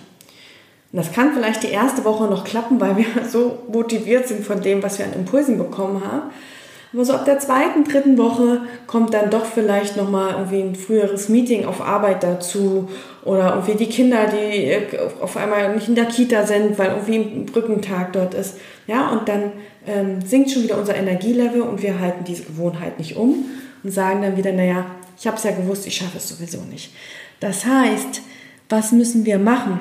Und 0.91 0.99
das 0.99 1.13
kann 1.13 1.33
vielleicht 1.35 1.63
die 1.63 1.69
erste 1.69 2.05
Woche 2.05 2.25
noch 2.25 2.43
klappen, 2.43 2.81
weil 2.81 2.97
wir 2.97 3.07
so 3.31 3.61
motiviert 3.71 4.27
sind 4.27 4.45
von 4.45 4.61
dem, 4.61 4.83
was 4.83 4.99
wir 4.99 5.07
an 5.07 5.13
Impulsen 5.13 5.57
bekommen 5.57 6.03
haben. 6.05 6.33
Aber 6.95 7.05
so 7.05 7.13
ab 7.13 7.25
der 7.25 7.41
zweiten, 7.41 7.83
dritten 7.83 8.17
Woche 8.17 8.63
kommt 8.87 9.15
dann 9.15 9.29
doch 9.29 9.45
vielleicht 9.45 9.97
nochmal 9.97 10.35
irgendwie 10.35 10.61
ein 10.61 10.77
früheres 10.77 11.29
Meeting 11.29 11.65
auf 11.65 11.81
Arbeit 11.81 12.23
dazu 12.23 12.89
oder 13.25 13.51
irgendwie 13.51 13.75
die 13.75 13.91
Kinder, 13.91 14.29
die 14.29 14.71
äh, 14.71 14.87
auf 15.21 15.37
einmal 15.37 15.75
nicht 15.75 15.89
in 15.89 15.97
der 15.97 16.05
Kita 16.05 16.47
sind, 16.47 16.79
weil 16.79 16.91
irgendwie 16.91 17.17
ein 17.17 17.47
Brückentag 17.47 18.13
dort 18.13 18.35
ist. 18.35 18.59
Ja, 18.87 19.09
und 19.11 19.29
dann 19.29 19.53
ähm, 19.89 20.21
sinkt 20.25 20.53
schon 20.53 20.63
wieder 20.63 20.79
unser 20.79 20.95
Energielevel 20.95 21.63
und 21.63 21.83
wir 21.83 21.99
halten 21.99 22.23
diese 22.25 22.45
Gewohnheit 22.45 22.97
nicht 23.01 23.17
um 23.17 23.45
und 23.83 23.91
sagen 23.91 24.23
dann 24.23 24.37
wieder, 24.37 24.53
naja, 24.53 24.87
ich 25.19 25.27
habe 25.27 25.37
es 25.37 25.43
ja 25.43 25.51
gewusst, 25.51 25.89
ich 25.89 25.97
schaffe 25.97 26.19
es 26.19 26.29
sowieso 26.29 26.61
nicht. 26.71 26.93
Das 27.41 27.67
heißt, 27.67 28.23
was 28.69 28.93
müssen 28.93 29.27
wir 29.27 29.41
machen? 29.41 29.81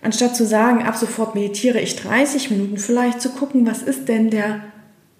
Anstatt 0.00 0.34
zu 0.34 0.46
sagen, 0.46 0.82
ab 0.82 0.96
sofort 0.96 1.34
meditiere 1.34 1.78
ich 1.78 1.96
30 1.96 2.50
Minuten, 2.50 2.78
vielleicht 2.78 3.20
zu 3.20 3.30
gucken, 3.30 3.66
was 3.66 3.82
ist 3.82 4.08
denn 4.08 4.30
der 4.30 4.62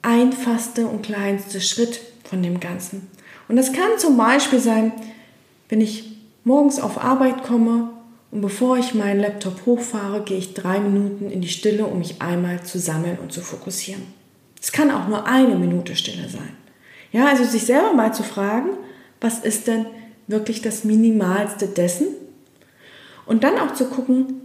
einfachste 0.02 0.87
und 0.87 1.02
kleinste 1.02 1.61
Schritt 1.61 2.00
von 2.25 2.42
dem 2.42 2.61
Ganzen. 2.61 3.09
Und 3.49 3.56
das 3.56 3.73
kann 3.73 3.99
zum 3.99 4.16
Beispiel 4.16 4.59
sein, 4.59 4.92
wenn 5.68 5.80
ich 5.80 6.16
morgens 6.44 6.80
auf 6.80 7.02
Arbeit 7.02 7.42
komme 7.44 7.90
und 8.30 8.40
bevor 8.40 8.78
ich 8.78 8.94
meinen 8.94 9.21
Laptop 9.21 9.66
hochfahre, 9.66 10.23
gehe 10.23 10.38
ich 10.38 10.54
drei 10.54 10.80
Minuten 10.80 11.30
in 11.30 11.40
die 11.40 11.49
Stille, 11.49 11.87
um 11.87 11.99
mich 11.99 12.21
einmal 12.21 12.62
zu 12.62 12.78
sammeln 12.78 13.18
und 13.21 13.32
zu 13.32 13.40
fokussieren. 13.40 14.02
Es 14.61 14.73
kann 14.73 14.90
auch 14.90 15.09
nur 15.09 15.26
eine 15.26 15.54
Minute 15.56 15.97
Stille 15.97 16.28
sein. 16.28 16.56
Ja, 17.12 17.26
also 17.26 17.44
sich 17.44 17.64
selber 17.64 17.92
mal 17.92 18.14
zu 18.14 18.23
fragen, 18.23 18.71
was 19.21 19.38
ist 19.40 19.66
denn 19.66 19.87
wirklich 20.26 20.62
das 20.62 20.85
Minimalste 20.85 21.66
dessen? 21.66 22.06
Und 23.26 23.44
dann 23.44 23.59
auch 23.59 23.75
zu 23.75 23.87
gucken, 23.87 24.41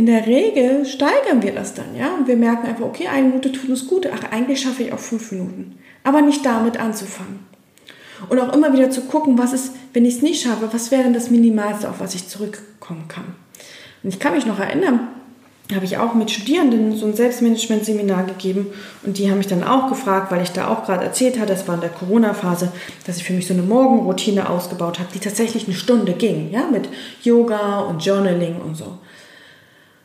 in 0.00 0.06
der 0.06 0.26
Regel 0.26 0.86
steigern 0.86 1.42
wir 1.42 1.52
das 1.52 1.74
dann, 1.74 1.94
ja, 1.94 2.14
und 2.14 2.26
wir 2.26 2.36
merken 2.36 2.66
einfach, 2.66 2.86
okay, 2.86 3.06
eine 3.08 3.28
Minute 3.28 3.52
tut 3.52 3.68
uns 3.68 3.86
gut, 3.86 4.08
ach, 4.10 4.32
eigentlich 4.32 4.62
schaffe 4.62 4.82
ich 4.82 4.94
auch 4.94 4.98
fünf 4.98 5.30
Minuten. 5.30 5.78
Aber 6.04 6.22
nicht 6.22 6.42
damit 6.46 6.80
anzufangen. 6.80 7.40
Und 8.30 8.38
auch 8.38 8.54
immer 8.54 8.72
wieder 8.72 8.90
zu 8.90 9.02
gucken, 9.02 9.36
was 9.36 9.52
ist, 9.52 9.72
wenn 9.92 10.06
ich 10.06 10.16
es 10.16 10.22
nicht 10.22 10.42
schaffe, 10.42 10.70
was 10.72 10.90
wäre 10.90 11.02
denn 11.02 11.12
das 11.12 11.28
Minimalste, 11.28 11.90
auf 11.90 12.00
was 12.00 12.14
ich 12.14 12.28
zurückkommen 12.28 13.08
kann. 13.08 13.34
Und 14.02 14.08
ich 14.08 14.18
kann 14.18 14.32
mich 14.32 14.46
noch 14.46 14.58
erinnern, 14.58 15.08
habe 15.74 15.84
ich 15.84 15.98
auch 15.98 16.14
mit 16.14 16.30
Studierenden 16.30 16.96
so 16.96 17.04
ein 17.04 17.14
Selbstmanagement-Seminar 17.14 18.24
gegeben 18.24 18.68
und 19.04 19.18
die 19.18 19.30
haben 19.30 19.36
mich 19.36 19.48
dann 19.48 19.62
auch 19.62 19.90
gefragt, 19.90 20.32
weil 20.32 20.42
ich 20.42 20.52
da 20.52 20.68
auch 20.68 20.86
gerade 20.86 21.04
erzählt 21.04 21.38
hatte, 21.38 21.52
das 21.52 21.68
war 21.68 21.74
in 21.74 21.82
der 21.82 21.90
Corona-Phase, 21.90 22.72
dass 23.06 23.18
ich 23.18 23.24
für 23.24 23.34
mich 23.34 23.46
so 23.46 23.52
eine 23.52 23.62
Morgenroutine 23.64 24.48
ausgebaut 24.48 24.98
habe, 24.98 25.10
die 25.12 25.20
tatsächlich 25.20 25.66
eine 25.66 25.76
Stunde 25.76 26.14
ging, 26.14 26.50
ja, 26.50 26.64
mit 26.72 26.88
Yoga 27.22 27.80
und 27.80 28.02
Journaling 28.02 28.56
und 28.62 28.76
so. 28.78 28.98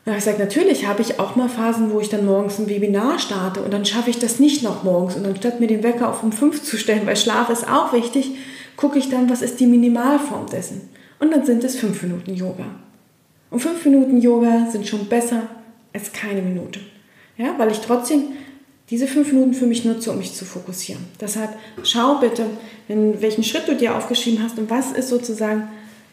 Da 0.06 0.12
habe 0.12 0.20
ich 0.20 0.24
gesagt, 0.24 0.38
natürlich 0.38 0.86
habe 0.86 1.02
ich 1.02 1.18
auch 1.18 1.34
mal 1.34 1.48
Phasen, 1.48 1.92
wo 1.92 1.98
ich 1.98 2.08
dann 2.08 2.24
morgens 2.24 2.60
ein 2.60 2.68
Webinar 2.68 3.18
starte 3.18 3.60
und 3.60 3.74
dann 3.74 3.84
schaffe 3.84 4.08
ich 4.08 4.20
das 4.20 4.38
nicht 4.38 4.62
noch 4.62 4.84
morgens 4.84 5.16
und 5.16 5.24
dann 5.24 5.34
statt 5.34 5.58
mir 5.58 5.66
den 5.66 5.82
Wecker 5.82 6.08
auf 6.08 6.22
um 6.22 6.30
fünf 6.30 6.62
zu 6.62 6.76
stellen, 6.76 7.04
weil 7.06 7.16
Schlaf 7.16 7.50
ist 7.50 7.68
auch 7.68 7.92
wichtig, 7.92 8.36
gucke 8.76 9.00
ich 9.00 9.08
dann, 9.08 9.28
was 9.28 9.42
ist 9.42 9.58
die 9.58 9.66
Minimalform 9.66 10.46
dessen. 10.46 10.82
Und 11.18 11.32
dann 11.32 11.44
sind 11.44 11.64
es 11.64 11.74
fünf 11.74 12.00
Minuten 12.04 12.36
Yoga. 12.36 12.66
Und 13.50 13.58
fünf 13.58 13.84
Minuten 13.84 14.20
Yoga 14.20 14.68
sind 14.70 14.86
schon 14.86 15.06
besser 15.06 15.42
als 15.92 16.12
keine 16.12 16.40
Minute. 16.40 16.78
Ja, 17.36 17.56
weil 17.58 17.72
ich 17.72 17.80
trotzdem 17.80 18.26
diese 18.90 19.08
fünf 19.08 19.32
Minuten 19.32 19.54
für 19.54 19.66
mich 19.66 19.84
nutze, 19.84 20.12
um 20.12 20.18
mich 20.18 20.34
zu 20.34 20.44
fokussieren. 20.44 21.04
Deshalb 21.20 21.50
schau 21.82 22.18
bitte, 22.20 22.46
in 22.86 23.20
welchen 23.20 23.42
Schritt 23.42 23.66
du 23.66 23.74
dir 23.74 23.96
aufgeschrieben 23.96 24.40
hast 24.44 24.56
und 24.56 24.70
was 24.70 24.92
ist 24.92 25.08
sozusagen 25.08 25.64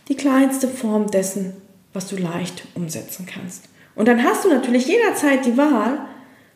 die 0.07 0.15
kleinste 0.15 0.67
Form 0.67 1.11
dessen, 1.11 1.53
was 1.93 2.07
du 2.07 2.15
leicht 2.15 2.63
umsetzen 2.73 3.27
kannst. 3.31 3.69
Und 3.95 4.07
dann 4.07 4.23
hast 4.23 4.45
du 4.45 4.49
natürlich 4.49 4.87
jederzeit 4.87 5.45
die 5.45 5.57
Wahl, 5.57 5.99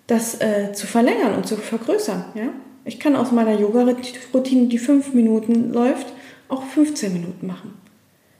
das 0.07 0.41
äh, 0.41 0.71
zu 0.73 0.87
verlängern 0.87 1.35
und 1.35 1.47
zu 1.47 1.57
vergrößern. 1.57 2.25
Ja? 2.33 2.49
Ich 2.85 2.99
kann 2.99 3.15
aus 3.15 3.31
meiner 3.31 3.59
Yoga-Routine, 3.59 4.67
die 4.67 4.77
fünf 4.77 5.13
Minuten 5.13 5.73
läuft, 5.73 6.07
auch 6.47 6.63
15 6.63 7.13
Minuten 7.13 7.45
machen. 7.45 7.73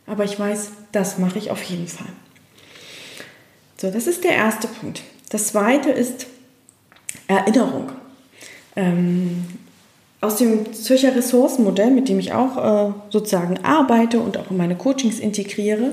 Aber 0.06 0.24
ich 0.24 0.40
weiß, 0.40 0.72
das 0.94 1.18
mache 1.18 1.38
ich 1.38 1.52
auf 1.52 1.62
jeden 1.64 1.88
Fall. 1.88 2.08
So, 3.76 3.92
das 3.92 4.08
ist 4.08 4.24
der 4.24 4.32
erste 4.32 4.68
Punkt. 4.68 5.04
Das 5.30 5.48
zweite 5.48 5.92
ist 5.92 6.28
Erinnerung. 7.28 7.92
Ähm, 8.76 9.44
aus 10.22 10.38
dem 10.38 10.74
Zürcher 10.74 11.16
Ressourcenmodell, 11.16 11.92
mit 11.92 12.10
dem 12.10 12.20
ich 12.20 12.32
auch 12.32 12.58
äh, 12.90 12.94
sozusagen 13.10 13.64
arbeite 13.64 14.20
und 14.20 14.38
auch 14.38 14.50
in 14.50 14.58
meine 14.58 14.76
Coachings 14.76 15.20
integriere, 15.20 15.92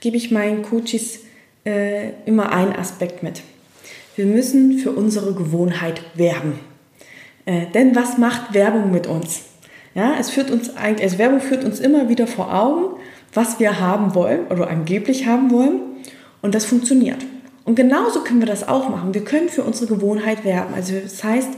gebe 0.00 0.16
ich 0.16 0.30
meinen 0.30 0.62
Coaches 0.62 1.20
äh, 1.64 2.10
immer 2.26 2.52
einen 2.52 2.74
Aspekt 2.74 3.22
mit. 3.22 3.42
Wir 4.16 4.26
müssen 4.26 4.78
für 4.78 4.92
unsere 4.92 5.34
Gewohnheit 5.34 6.02
werben. 6.14 6.58
Äh, 7.46 7.66
denn 7.74 7.94
was 7.96 8.18
macht 8.18 8.54
Werbung 8.54 8.90
mit 8.90 9.06
uns? 9.06 9.42
Ja, 9.94 10.14
es 10.18 10.30
führt 10.30 10.50
uns 10.50 10.76
eigentlich, 10.76 11.02
also 11.02 11.18
Werbung 11.18 11.40
führt 11.40 11.64
uns 11.64 11.80
immer 11.80 12.08
wieder 12.08 12.26
vor 12.26 12.54
Augen, 12.54 12.96
was 13.34 13.58
wir 13.58 13.80
haben 13.80 14.14
wollen 14.14 14.46
oder 14.48 14.68
angeblich 14.68 15.26
haben 15.26 15.50
wollen. 15.50 15.80
Und 16.42 16.54
das 16.54 16.64
funktioniert. 16.64 17.24
Und 17.64 17.74
genauso 17.74 18.22
können 18.22 18.40
wir 18.40 18.46
das 18.46 18.66
auch 18.66 18.88
machen. 18.88 19.14
Wir 19.14 19.24
können 19.24 19.48
für 19.48 19.62
unsere 19.62 19.94
Gewohnheit 19.94 20.44
werben. 20.44 20.74
Also 20.74 20.94
das 21.00 21.22
heißt, 21.22 21.50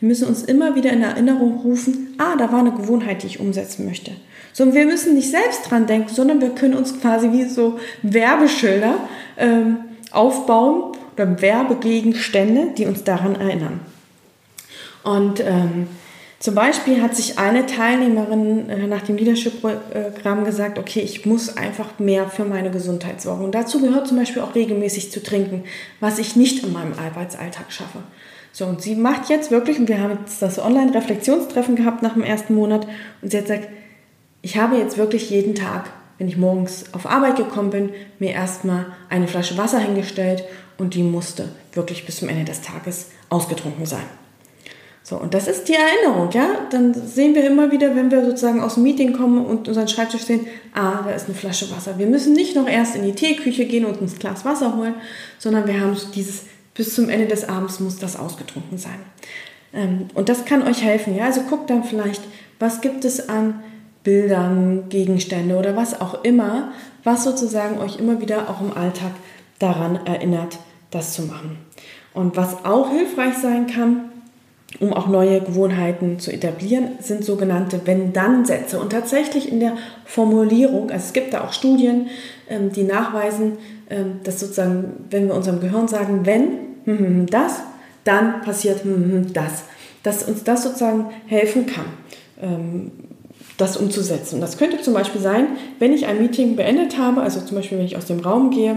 wir 0.00 0.08
müssen 0.08 0.28
uns 0.28 0.42
immer 0.42 0.74
wieder 0.74 0.90
in 0.92 1.02
Erinnerung 1.02 1.60
rufen, 1.60 2.14
ah, 2.18 2.34
da 2.36 2.50
war 2.50 2.60
eine 2.60 2.72
Gewohnheit, 2.72 3.22
die 3.22 3.26
ich 3.26 3.40
umsetzen 3.40 3.84
möchte. 3.84 4.12
So, 4.52 4.74
wir 4.74 4.86
müssen 4.86 5.14
nicht 5.14 5.30
selbst 5.30 5.70
dran 5.70 5.86
denken, 5.86 6.08
sondern 6.12 6.40
wir 6.40 6.50
können 6.50 6.74
uns 6.74 7.00
quasi 7.00 7.30
wie 7.32 7.44
so 7.44 7.78
Werbeschilder 8.02 8.94
ähm, 9.36 9.78
aufbauen 10.10 10.96
oder 11.14 11.40
Werbegegenstände, 11.40 12.74
die 12.76 12.86
uns 12.86 13.04
daran 13.04 13.36
erinnern. 13.36 13.80
Und 15.02 15.40
ähm, 15.40 15.86
zum 16.38 16.54
Beispiel 16.54 17.02
hat 17.02 17.14
sich 17.14 17.38
eine 17.38 17.66
Teilnehmerin 17.66 18.70
äh, 18.70 18.86
nach 18.86 19.02
dem 19.02 19.18
Leadership-Programm 19.18 20.44
gesagt, 20.44 20.78
okay, 20.78 21.00
ich 21.00 21.26
muss 21.26 21.56
einfach 21.56 21.98
mehr 21.98 22.28
für 22.30 22.46
meine 22.46 22.70
Gesundheit 22.70 23.20
sorgen. 23.20 23.44
Und 23.44 23.54
dazu 23.54 23.80
gehört 23.80 24.08
zum 24.08 24.16
Beispiel 24.16 24.40
auch 24.40 24.54
regelmäßig 24.54 25.12
zu 25.12 25.22
trinken, 25.22 25.64
was 26.00 26.18
ich 26.18 26.36
nicht 26.36 26.64
in 26.64 26.72
meinem 26.72 26.94
Arbeitsalltag 26.94 27.70
schaffe. 27.70 27.98
So, 28.52 28.66
und 28.66 28.82
sie 28.82 28.96
macht 28.96 29.28
jetzt 29.28 29.50
wirklich, 29.50 29.78
und 29.78 29.88
wir 29.88 30.00
haben 30.00 30.18
jetzt 30.24 30.42
das 30.42 30.58
Online-Reflexionstreffen 30.58 31.76
gehabt 31.76 32.02
nach 32.02 32.14
dem 32.14 32.22
ersten 32.22 32.54
Monat, 32.54 32.86
und 33.22 33.30
sie 33.30 33.38
hat 33.38 33.46
gesagt, 33.46 33.68
ich 34.42 34.56
habe 34.56 34.76
jetzt 34.76 34.98
wirklich 34.98 35.30
jeden 35.30 35.54
Tag, 35.54 35.90
wenn 36.18 36.28
ich 36.28 36.36
morgens 36.36 36.84
auf 36.92 37.06
Arbeit 37.06 37.36
gekommen 37.36 37.70
bin, 37.70 37.90
mir 38.18 38.32
erstmal 38.32 38.86
eine 39.08 39.28
Flasche 39.28 39.56
Wasser 39.56 39.78
hingestellt 39.78 40.44
und 40.78 40.94
die 40.94 41.02
musste 41.02 41.48
wirklich 41.72 42.06
bis 42.06 42.18
zum 42.18 42.28
Ende 42.28 42.44
des 42.44 42.62
Tages 42.62 43.10
ausgetrunken 43.28 43.86
sein. 43.86 44.04
So, 45.02 45.16
und 45.16 45.34
das 45.34 45.48
ist 45.48 45.68
die 45.68 45.74
Erinnerung, 45.74 46.30
ja. 46.32 46.68
Dann 46.70 46.94
sehen 46.94 47.34
wir 47.34 47.44
immer 47.46 47.72
wieder, 47.72 47.96
wenn 47.96 48.10
wir 48.10 48.24
sozusagen 48.24 48.60
aus 48.60 48.74
dem 48.74 48.82
Meeting 48.82 49.12
kommen 49.12 49.44
und 49.44 49.66
unseren 49.66 49.88
Schreibtisch 49.88 50.22
sehen, 50.22 50.46
ah, 50.74 51.02
da 51.02 51.10
ist 51.10 51.26
eine 51.26 51.34
Flasche 51.34 51.70
Wasser. 51.70 51.98
Wir 51.98 52.06
müssen 52.06 52.32
nicht 52.32 52.54
noch 52.54 52.68
erst 52.68 52.96
in 52.96 53.02
die 53.02 53.14
Teeküche 53.14 53.64
gehen 53.64 53.86
und 53.86 54.00
uns 54.00 54.14
ein 54.14 54.18
Glas 54.18 54.44
Wasser 54.44 54.76
holen, 54.76 54.94
sondern 55.38 55.66
wir 55.66 55.80
haben 55.80 55.96
dieses, 56.14 56.44
bis 56.74 56.94
zum 56.94 57.08
Ende 57.08 57.26
des 57.26 57.48
Abends 57.48 57.80
muss 57.80 57.98
das 57.98 58.16
ausgetrunken 58.16 58.78
sein. 58.78 58.98
Ähm, 59.72 60.08
und 60.14 60.28
das 60.28 60.44
kann 60.44 60.62
euch 60.62 60.82
helfen, 60.82 61.16
ja. 61.16 61.26
Also 61.26 61.42
guckt 61.42 61.70
dann 61.70 61.84
vielleicht, 61.84 62.22
was 62.58 62.80
gibt 62.80 63.04
es 63.04 63.28
an 63.28 63.62
Bildern, 64.02 64.88
Gegenstände 64.88 65.56
oder 65.56 65.76
was 65.76 66.00
auch 66.00 66.24
immer, 66.24 66.72
was 67.04 67.24
sozusagen 67.24 67.78
euch 67.78 67.98
immer 67.98 68.20
wieder 68.20 68.48
auch 68.48 68.60
im 68.60 68.76
Alltag 68.76 69.12
daran 69.58 70.06
erinnert, 70.06 70.58
das 70.90 71.14
zu 71.14 71.22
machen. 71.22 71.58
Und 72.14 72.36
was 72.36 72.64
auch 72.64 72.90
hilfreich 72.90 73.34
sein 73.36 73.66
kann, 73.66 74.09
um 74.78 74.92
auch 74.92 75.08
neue 75.08 75.40
Gewohnheiten 75.40 76.20
zu 76.20 76.32
etablieren, 76.32 76.90
sind 77.00 77.24
sogenannte 77.24 77.80
Wenn-Dann-Sätze. 77.84 78.78
Und 78.78 78.92
tatsächlich 78.92 79.50
in 79.50 79.58
der 79.58 79.76
Formulierung, 80.04 80.90
also 80.90 81.04
es 81.06 81.12
gibt 81.12 81.34
da 81.34 81.42
auch 81.42 81.52
Studien, 81.52 82.06
ähm, 82.48 82.70
die 82.72 82.84
nachweisen, 82.84 83.58
ähm, 83.90 84.20
dass 84.22 84.38
sozusagen, 84.38 85.06
wenn 85.10 85.26
wir 85.26 85.34
unserem 85.34 85.60
Gehirn 85.60 85.88
sagen, 85.88 86.20
wenn 86.24 86.42
hm, 86.84 86.98
hm, 86.98 87.06
hm, 87.06 87.26
das, 87.26 87.62
dann 88.04 88.40
passiert 88.42 88.82
das, 89.34 89.64
dass 90.02 90.22
uns 90.22 90.44
das 90.44 90.62
sozusagen 90.62 91.06
helfen 91.26 91.66
kann, 91.66 91.84
ähm, 92.40 92.92
das 93.58 93.76
umzusetzen. 93.76 94.36
Und 94.36 94.40
das 94.40 94.56
könnte 94.56 94.80
zum 94.80 94.94
Beispiel 94.94 95.20
sein, 95.20 95.48
wenn 95.78 95.92
ich 95.92 96.06
ein 96.06 96.18
Meeting 96.18 96.56
beendet 96.56 96.96
habe, 96.96 97.20
also 97.20 97.40
zum 97.40 97.56
Beispiel, 97.56 97.78
wenn 97.78 97.84
ich 97.84 97.96
aus 97.96 98.06
dem 98.06 98.20
Raum 98.20 98.50
gehe, 98.50 98.76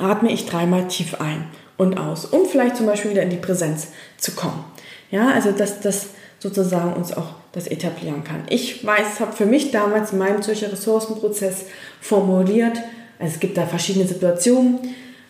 atme 0.00 0.32
ich 0.32 0.46
dreimal 0.46 0.88
tief 0.88 1.20
ein 1.20 1.44
und 1.76 1.98
aus, 1.98 2.24
um 2.24 2.46
vielleicht 2.46 2.76
zum 2.76 2.86
Beispiel 2.86 3.10
wieder 3.10 3.22
in 3.22 3.30
die 3.30 3.36
Präsenz 3.36 3.88
zu 4.16 4.32
kommen. 4.32 4.64
Ja, 5.12 5.28
also 5.28 5.52
dass 5.52 5.80
das 5.80 6.06
sozusagen 6.40 6.94
uns 6.94 7.12
auch 7.12 7.34
das 7.52 7.68
etablieren 7.68 8.24
kann. 8.24 8.42
Ich 8.48 8.84
weiß, 8.84 9.20
habe 9.20 9.32
für 9.32 9.46
mich 9.46 9.70
damals 9.70 10.12
in 10.12 10.18
meinem 10.18 10.42
Zürcher 10.42 10.72
Ressourcenprozess 10.72 11.66
formuliert, 12.00 12.78
also 13.20 13.34
es 13.34 13.38
gibt 13.38 13.56
da 13.56 13.66
verschiedene 13.66 14.08
Situationen 14.08 14.78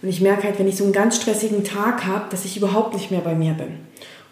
und 0.01 0.09
ich 0.09 0.21
merke 0.21 0.45
halt, 0.45 0.59
wenn 0.59 0.69
ich 0.69 0.77
so 0.77 0.85
einen 0.85 0.93
ganz 0.93 1.17
stressigen 1.17 1.65
Tag 1.65 2.07
habe, 2.07 2.27
dass 2.31 2.45
ich 2.45 2.57
überhaupt 2.57 2.95
nicht 2.95 3.11
mehr 3.11 3.21
bei 3.21 3.35
mir 3.35 3.53
bin. 3.55 3.81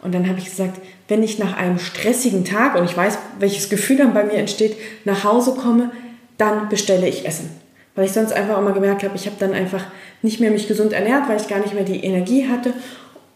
Und 0.03 0.15
dann 0.15 0.29
habe 0.29 0.39
ich 0.39 0.47
gesagt, 0.47 0.81
wenn 1.09 1.23
ich 1.23 1.39
nach 1.39 1.57
einem 1.57 1.79
stressigen 1.79 2.45
Tag, 2.45 2.77
und 2.77 2.85
ich 2.85 2.97
weiß, 2.97 3.19
welches 3.41 3.69
Gefühl 3.69 3.99
dann 3.99 4.15
bei 4.15 4.25
mir 4.25 4.35
entsteht, 4.35 4.77
nach 5.05 5.25
Hause 5.25 5.55
komme, 5.55 5.91
dann 6.39 6.69
bestelle 6.69 7.07
ich 7.07 7.27
Essen. 7.27 7.51
Weil 7.97 8.07
ich 8.07 8.13
sonst 8.13 8.33
einfach 8.33 8.63
mal 8.63 8.73
gemerkt 8.73 9.03
habe, 9.03 9.17
ich 9.17 9.27
habe 9.27 9.37
dann 9.39 9.53
einfach 9.53 9.85
nicht 10.23 10.41
mehr 10.41 10.53
mich 10.53 10.69
gesund 10.69 10.93
ernährt, 10.93 11.29
weil 11.29 11.39
ich 11.41 11.49
gar 11.49 11.59
nicht 11.59 11.75
mehr 11.75 11.85
die 11.85 12.03
Energie 12.03 12.49
hatte 12.49 12.73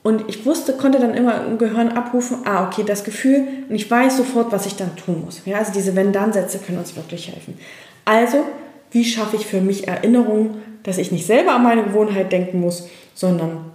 und 0.05 0.29
ich 0.29 0.45
wusste, 0.45 0.75
konnte 0.75 0.99
dann 1.01 1.15
immer 1.15 1.47
im 1.47 1.57
Gehirn 1.57 1.89
abrufen, 1.89 2.39
ah, 2.45 2.67
okay, 2.67 2.85
das 2.87 3.05
Gefühl, 3.05 3.49
und 3.71 3.75
ich 3.75 3.91
weiß 3.91 4.19
sofort, 4.19 4.53
was 4.53 4.67
ich 4.67 4.77
dann 4.77 4.95
tun 4.97 5.23
muss. 5.25 5.41
Ja, 5.47 5.57
also 5.57 5.73
diese 5.73 5.97
Wenn-Dann-Sätze 5.97 6.59
können 6.59 6.77
uns 6.77 6.95
wirklich 6.95 7.33
helfen. 7.33 7.59
Also, 8.05 8.45
wie 8.91 9.03
schaffe 9.03 9.37
ich 9.37 9.47
für 9.47 9.63
mich 9.63 9.89
Erinnerungen, 9.89 10.63
dass 10.83 10.99
ich 10.99 11.11
nicht 11.11 11.27
selber 11.27 11.55
an 11.55 11.63
meine 11.63 11.85
Gewohnheit 11.85 12.31
denken 12.33 12.61
muss, 12.61 12.87
sondern 13.15 13.73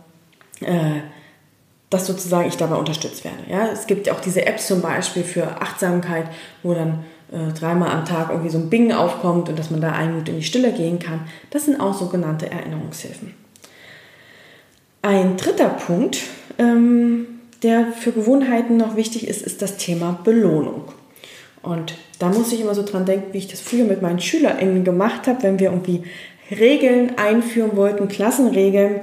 äh, 0.62 1.02
dass 1.90 2.06
sozusagen 2.06 2.48
ich 2.48 2.58
dabei 2.58 2.76
unterstützt 2.76 3.24
werde. 3.26 3.40
Ja, 3.50 3.68
es 3.74 3.88
gibt 3.88 4.08
auch 4.12 4.20
diese 4.20 4.46
Apps 4.46 4.68
zum 4.68 4.84
Beispiel 4.84 5.24
für 5.24 5.60
Achtsamkeit, 5.60 6.28
wo 6.62 6.76
dann 6.76 7.06
äh, 7.32 7.52
dreimal 7.54 7.90
am 7.90 8.06
Tag 8.06 8.30
irgendwie 8.30 8.52
so 8.52 8.60
ein 8.60 8.70
Bing 8.70 8.92
aufkommt 8.92 9.50
und 9.50 9.58
dass 9.58 9.72
man 9.72 9.82
da 9.82 9.94
eine 9.94 10.12
Minute 10.12 10.30
in 10.30 10.38
die 10.38 10.44
Stille 10.44 10.74
gehen 10.74 11.00
kann. 11.00 11.22
Das 11.50 11.66
sind 11.66 11.82
auch 11.82 11.96
sogenannte 11.96 12.52
Erinnerungshilfen. 12.52 13.34
Ein 15.02 15.38
dritter 15.38 15.70
Punkt, 15.70 16.20
ähm, 16.58 17.40
der 17.64 17.94
für 17.94 18.12
Gewohnheiten 18.12 18.78
noch 18.78 18.96
wichtig 18.96 19.28
ist, 19.28 19.42
ist 19.42 19.62
das 19.62 19.78
Thema 19.78 20.20
Belohnung. 20.24 20.84
Und 21.62 21.96
da 22.20 22.30
muss 22.30 22.52
ich 22.52 22.62
immer 22.62 22.76
so 22.76 22.84
dran 22.84 23.06
denken, 23.06 23.34
wie 23.34 23.38
ich 23.38 23.48
das 23.48 23.62
früher 23.62 23.86
mit 23.86 24.02
meinen 24.02 24.20
SchülerInnen 24.20 24.84
gemacht 24.84 25.28
habe, 25.28 25.44
wenn 25.44 25.60
wir 25.60 25.72
irgendwie 25.72 26.04
Regeln 26.52 27.18
einführen 27.18 27.76
wollten, 27.76 28.08
Klassenregeln, 28.08 29.02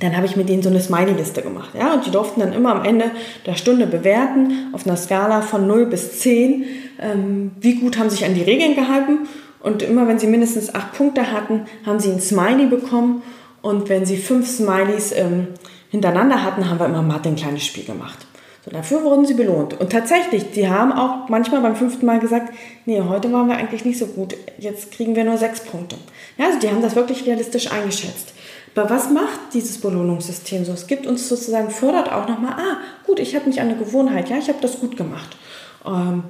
dann 0.00 0.16
habe 0.16 0.26
ich 0.26 0.36
mit 0.36 0.48
denen 0.48 0.62
so 0.62 0.70
eine 0.70 0.80
Smiley-Liste 0.80 1.42
gemacht. 1.42 1.70
Ja? 1.78 1.94
Und 1.94 2.06
die 2.06 2.10
durften 2.10 2.40
dann 2.40 2.52
immer 2.52 2.74
am 2.74 2.84
Ende 2.84 3.10
der 3.44 3.56
Stunde 3.56 3.86
bewerten, 3.86 4.70
auf 4.72 4.86
einer 4.86 4.96
Skala 4.96 5.42
von 5.42 5.66
0 5.66 5.86
bis 5.86 6.20
10, 6.20 6.64
ähm, 7.00 7.50
wie 7.60 7.74
gut 7.74 7.98
haben 7.98 8.08
sich 8.08 8.24
an 8.24 8.34
die 8.34 8.42
Regeln 8.42 8.74
gehalten. 8.74 9.28
Und 9.60 9.82
immer 9.82 10.08
wenn 10.08 10.18
sie 10.18 10.26
mindestens 10.26 10.74
acht 10.74 10.94
Punkte 10.94 11.30
hatten, 11.30 11.66
haben 11.84 12.00
sie 12.00 12.10
ein 12.10 12.20
Smiley 12.20 12.66
bekommen. 12.66 13.22
Und 13.62 13.88
wenn 13.88 14.04
sie 14.04 14.16
fünf 14.16 14.48
Smileys 14.48 15.12
ähm, 15.12 15.48
hintereinander 15.90 16.42
hatten, 16.42 16.68
haben 16.68 16.78
wir 16.78 16.86
immer 16.86 17.02
Mathe 17.02 17.28
ein 17.28 17.36
kleines 17.36 17.64
Spiel 17.64 17.84
gemacht. 17.84 18.26
So, 18.64 18.70
dafür 18.70 19.02
wurden 19.02 19.26
sie 19.26 19.34
belohnt. 19.34 19.78
Und 19.80 19.90
tatsächlich, 19.90 20.46
sie 20.52 20.68
haben 20.68 20.92
auch 20.92 21.28
manchmal 21.28 21.62
beim 21.62 21.74
fünften 21.74 22.06
Mal 22.06 22.20
gesagt, 22.20 22.52
nee, 22.86 23.00
heute 23.00 23.32
waren 23.32 23.48
wir 23.48 23.56
eigentlich 23.56 23.84
nicht 23.84 23.98
so 23.98 24.06
gut, 24.06 24.36
jetzt 24.58 24.92
kriegen 24.92 25.16
wir 25.16 25.24
nur 25.24 25.36
sechs 25.36 25.60
Punkte. 25.60 25.96
Ja, 26.38 26.46
also 26.46 26.60
die 26.60 26.68
haben 26.68 26.82
das 26.82 26.94
wirklich 26.94 27.26
realistisch 27.26 27.72
eingeschätzt. 27.72 28.34
Aber 28.74 28.88
was 28.88 29.10
macht 29.10 29.40
dieses 29.52 29.78
Belohnungssystem 29.80 30.64
so? 30.64 30.72
Es 30.72 30.86
gibt 30.86 31.06
uns 31.06 31.28
sozusagen, 31.28 31.70
fördert 31.70 32.10
auch 32.12 32.28
nochmal, 32.28 32.52
ah, 32.52 32.76
gut, 33.04 33.18
ich 33.18 33.34
habe 33.34 33.46
mich 33.46 33.60
an 33.60 33.68
eine 33.68 33.78
Gewohnheit, 33.78 34.30
ja, 34.30 34.38
ich 34.38 34.48
habe 34.48 34.60
das 34.62 34.80
gut 34.80 34.96
gemacht. 34.96 35.36
Ähm, 35.84 36.22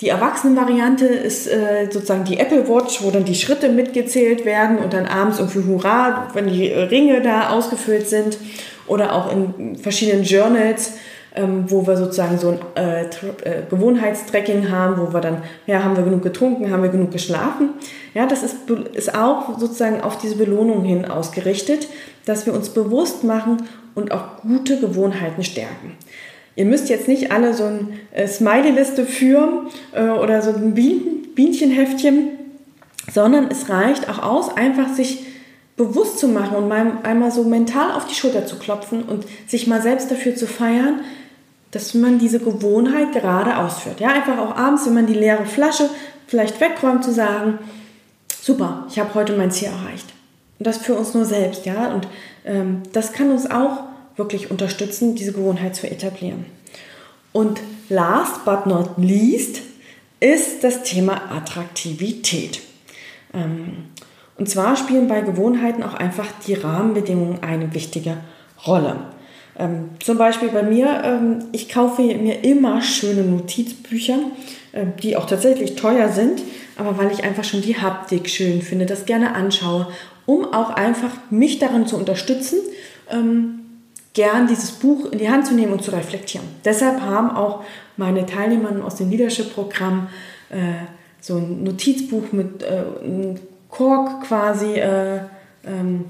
die 0.00 0.08
Erwachsenenvariante 0.08 1.04
ist 1.04 1.46
äh, 1.46 1.88
sozusagen 1.90 2.24
die 2.24 2.38
Apple 2.38 2.66
Watch, 2.68 3.02
wo 3.02 3.10
dann 3.10 3.24
die 3.24 3.34
Schritte 3.34 3.68
mitgezählt 3.68 4.46
werden 4.46 4.78
und 4.78 4.94
dann 4.94 5.06
abends 5.06 5.38
irgendwie 5.38 5.64
Hurra, 5.66 6.28
wenn 6.32 6.48
die 6.48 6.68
Ringe 6.68 7.20
da 7.20 7.50
ausgefüllt 7.50 8.08
sind. 8.08 8.38
Oder 8.86 9.14
auch 9.14 9.30
in 9.30 9.76
verschiedenen 9.76 10.24
Journals, 10.24 10.94
ähm, 11.36 11.64
wo 11.68 11.86
wir 11.86 11.96
sozusagen 11.96 12.38
so 12.38 12.48
ein 12.48 12.58
äh, 12.74 13.02
äh, 13.04 13.62
Gewohnheitstracking 13.68 14.70
haben, 14.70 15.00
wo 15.00 15.12
wir 15.12 15.20
dann, 15.20 15.42
ja, 15.66 15.84
haben 15.84 15.96
wir 15.96 16.02
genug 16.02 16.22
getrunken, 16.22 16.72
haben 16.72 16.82
wir 16.82 16.90
genug 16.90 17.12
geschlafen. 17.12 17.70
Ja, 18.14 18.26
das 18.26 18.42
ist, 18.42 18.56
ist 18.94 19.14
auch 19.14 19.58
sozusagen 19.58 20.00
auf 20.00 20.18
diese 20.18 20.36
Belohnung 20.36 20.82
hin 20.82 21.04
ausgerichtet, 21.04 21.88
dass 22.24 22.46
wir 22.46 22.54
uns 22.54 22.70
bewusst 22.70 23.22
machen 23.22 23.58
und 23.94 24.12
auch 24.12 24.38
gute 24.42 24.80
Gewohnheiten 24.80 25.44
stärken. 25.44 25.92
Ihr 26.60 26.66
müsst 26.66 26.90
jetzt 26.90 27.08
nicht 27.08 27.32
alle 27.32 27.54
so 27.54 27.64
eine 27.64 27.88
äh, 28.12 28.28
Smiley-Liste 28.28 29.06
führen 29.06 29.68
äh, 29.94 30.02
oder 30.02 30.42
so 30.42 30.50
ein 30.50 30.74
Bien 30.74 31.32
Bienchenheftchen, 31.34 32.32
sondern 33.10 33.48
es 33.50 33.70
reicht 33.70 34.10
auch 34.10 34.18
aus, 34.22 34.54
einfach 34.58 34.92
sich 34.92 35.24
bewusst 35.78 36.18
zu 36.18 36.28
machen 36.28 36.54
und 36.58 36.68
mal, 36.68 36.98
einmal 37.02 37.30
so 37.30 37.44
mental 37.44 37.92
auf 37.92 38.06
die 38.06 38.14
Schulter 38.14 38.44
zu 38.44 38.56
klopfen 38.58 39.04
und 39.04 39.24
sich 39.46 39.68
mal 39.68 39.80
selbst 39.80 40.10
dafür 40.10 40.36
zu 40.36 40.46
feiern, 40.46 41.00
dass 41.70 41.94
man 41.94 42.18
diese 42.18 42.40
Gewohnheit 42.40 43.12
gerade 43.12 43.56
ausführt. 43.56 43.98
Ja, 43.98 44.08
einfach 44.08 44.36
auch 44.36 44.54
abends, 44.54 44.84
wenn 44.84 44.92
man 44.92 45.06
die 45.06 45.14
leere 45.14 45.46
Flasche 45.46 45.88
vielleicht 46.26 46.60
wegräumt, 46.60 47.04
zu 47.04 47.12
sagen, 47.12 47.58
super, 48.42 48.84
ich 48.90 48.98
habe 48.98 49.14
heute 49.14 49.34
mein 49.34 49.50
Ziel 49.50 49.68
erreicht. 49.68 50.12
Und 50.58 50.66
das 50.66 50.76
für 50.76 50.92
uns 50.92 51.14
nur 51.14 51.24
selbst, 51.24 51.64
ja. 51.64 51.90
Und 51.94 52.06
ähm, 52.44 52.82
das 52.92 53.14
kann 53.14 53.30
uns 53.30 53.50
auch 53.50 53.84
wirklich 54.20 54.50
unterstützen, 54.50 55.14
diese 55.14 55.32
Gewohnheit 55.32 55.74
zu 55.74 55.90
etablieren. 55.90 56.44
Und 57.32 57.60
last 57.88 58.44
but 58.44 58.66
not 58.66 58.90
least 58.98 59.62
ist 60.20 60.62
das 60.62 60.82
Thema 60.82 61.32
Attraktivität. 61.32 62.60
Ähm, 63.32 63.84
und 64.36 64.48
zwar 64.48 64.76
spielen 64.76 65.08
bei 65.08 65.22
Gewohnheiten 65.22 65.82
auch 65.82 65.94
einfach 65.94 66.26
die 66.46 66.54
Rahmenbedingungen 66.54 67.42
eine 67.42 67.72
wichtige 67.74 68.18
Rolle. 68.66 68.96
Ähm, 69.58 69.90
zum 70.00 70.18
Beispiel 70.18 70.50
bei 70.50 70.62
mir, 70.62 71.00
ähm, 71.02 71.44
ich 71.52 71.70
kaufe 71.70 72.02
mir 72.02 72.44
immer 72.44 72.82
schöne 72.82 73.22
Notizbücher, 73.22 74.18
die 75.02 75.16
auch 75.16 75.26
tatsächlich 75.26 75.74
teuer 75.74 76.10
sind, 76.10 76.42
aber 76.76 76.96
weil 76.96 77.10
ich 77.10 77.24
einfach 77.24 77.42
schon 77.42 77.60
die 77.60 77.76
Haptik 77.76 78.28
schön 78.30 78.62
finde, 78.62 78.86
das 78.86 79.04
gerne 79.04 79.34
anschaue, 79.34 79.88
um 80.26 80.44
auch 80.44 80.70
einfach 80.70 81.10
mich 81.30 81.58
darin 81.58 81.88
zu 81.88 81.96
unterstützen, 81.96 82.60
gern 84.14 84.46
dieses 84.46 84.72
Buch 84.72 85.10
in 85.12 85.18
die 85.18 85.30
Hand 85.30 85.46
zu 85.46 85.54
nehmen 85.54 85.72
und 85.72 85.82
zu 85.82 85.92
reflektieren. 85.92 86.46
Deshalb 86.64 87.00
haben 87.00 87.30
auch 87.30 87.62
meine 87.96 88.26
Teilnehmer 88.26 88.84
aus 88.84 88.96
dem 88.96 89.10
Leadership-Programm 89.10 90.08
äh, 90.50 90.56
so 91.20 91.36
ein 91.36 91.62
Notizbuch 91.62 92.32
mit 92.32 92.62
äh, 92.62 92.82
Kork 93.68 94.22
quasi, 94.24 94.74
äh, 94.74 95.20
ähm, 95.64 96.06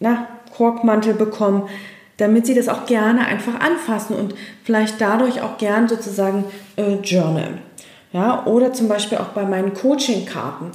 na, 0.00 0.28
Korkmantel 0.54 1.14
bekommen, 1.14 1.68
damit 2.18 2.46
sie 2.46 2.54
das 2.54 2.68
auch 2.68 2.86
gerne 2.86 3.24
einfach 3.26 3.58
anfassen 3.60 4.14
und 4.16 4.34
vielleicht 4.64 5.00
dadurch 5.00 5.40
auch 5.40 5.56
gern 5.58 5.88
sozusagen 5.88 6.44
äh, 6.76 6.96
journalen. 6.96 7.58
Ja, 8.12 8.44
oder 8.44 8.74
zum 8.74 8.88
Beispiel 8.88 9.18
auch 9.18 9.28
bei 9.28 9.44
meinen 9.44 9.72
Coaching-Karten. 9.72 10.72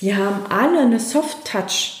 Die 0.00 0.14
haben 0.14 0.46
alle 0.50 0.80
eine 0.80 1.00
Soft-Touch 1.00 1.95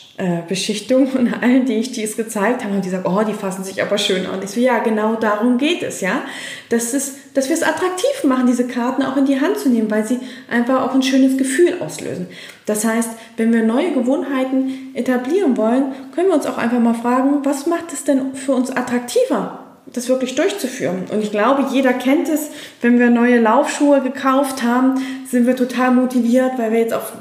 Beschichtung 0.48 1.08
und 1.12 1.42
allen, 1.42 1.66
die 1.66 1.74
ich 1.74 1.92
dies 1.92 2.16
gezeigt 2.16 2.64
habe, 2.64 2.72
haben 2.72 2.80
die 2.80 2.88
gesagt, 2.88 3.06
oh, 3.06 3.22
die 3.22 3.34
fassen 3.34 3.64
sich 3.64 3.82
aber 3.82 3.98
schön 3.98 4.24
an. 4.24 4.40
Ich 4.42 4.50
so, 4.50 4.60
ja, 4.60 4.78
genau 4.78 5.16
darum 5.16 5.58
geht 5.58 5.82
es, 5.82 6.00
ja. 6.00 6.22
Das 6.70 6.94
ist, 6.94 7.18
dass 7.34 7.50
wir 7.50 7.54
es 7.54 7.62
attraktiv 7.62 8.24
machen, 8.24 8.46
diese 8.46 8.66
Karten 8.66 9.02
auch 9.02 9.18
in 9.18 9.26
die 9.26 9.38
Hand 9.38 9.58
zu 9.58 9.68
nehmen, 9.68 9.90
weil 9.90 10.06
sie 10.06 10.18
einfach 10.50 10.82
auch 10.82 10.94
ein 10.94 11.02
schönes 11.02 11.36
Gefühl 11.36 11.74
auslösen. 11.80 12.28
Das 12.64 12.86
heißt, 12.86 13.10
wenn 13.36 13.52
wir 13.52 13.62
neue 13.62 13.92
Gewohnheiten 13.92 14.94
etablieren 14.94 15.58
wollen, 15.58 15.92
können 16.14 16.28
wir 16.28 16.34
uns 16.34 16.46
auch 16.46 16.56
einfach 16.56 16.80
mal 16.80 16.94
fragen, 16.94 17.44
was 17.44 17.66
macht 17.66 17.92
es 17.92 18.04
denn 18.04 18.34
für 18.34 18.54
uns 18.54 18.70
attraktiver? 18.70 19.60
das 19.92 20.08
wirklich 20.08 20.34
durchzuführen. 20.34 21.04
Und 21.12 21.22
ich 21.22 21.30
glaube, 21.30 21.66
jeder 21.72 21.92
kennt 21.92 22.28
es, 22.28 22.50
wenn 22.82 22.98
wir 22.98 23.08
neue 23.08 23.40
Laufschuhe 23.40 24.00
gekauft 24.00 24.64
haben, 24.64 25.00
sind 25.24 25.46
wir 25.46 25.54
total 25.54 25.92
motiviert, 25.92 26.52
weil 26.58 26.72
wir 26.72 26.80
jetzt 26.80 26.92
auf 26.92 27.12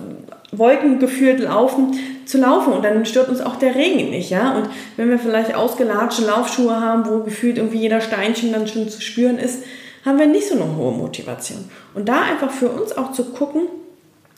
Wolken 0.58 1.00
geführt 1.00 1.40
laufen, 1.40 1.98
zu 2.26 2.38
laufen 2.38 2.74
und 2.74 2.84
dann 2.84 3.06
stört 3.06 3.30
uns 3.30 3.42
auch 3.42 3.56
der 3.56 3.76
Regen 3.76 4.10
nicht, 4.10 4.30
ja. 4.30 4.56
Und 4.56 4.70
wenn 4.98 5.10
wir 5.10 5.20
vielleicht 5.20 5.56
ausgelatschte 5.56 6.26
Laufschuhe 6.26 6.80
haben, 6.80 7.10
wo 7.10 7.20
gefühlt 7.24 7.58
irgendwie 7.58 7.80
jeder 7.80 8.02
Steinchen 8.02 8.52
dann 8.52 8.68
schon 8.68 8.90
zu 8.90 9.02
spüren 9.02 9.38
ist, 9.38 9.64
haben 10.06 10.20
wir 10.20 10.28
nicht 10.28 10.48
so 10.48 10.56
eine 10.56 10.76
hohe 10.78 10.92
Motivation. 10.92 11.70
Und 11.94 12.08
da 12.08 12.22
einfach 12.22 12.52
für 12.52 12.70
uns 12.70 12.98
auch 12.98 13.12
zu 13.12 13.26
gucken, 13.26 13.64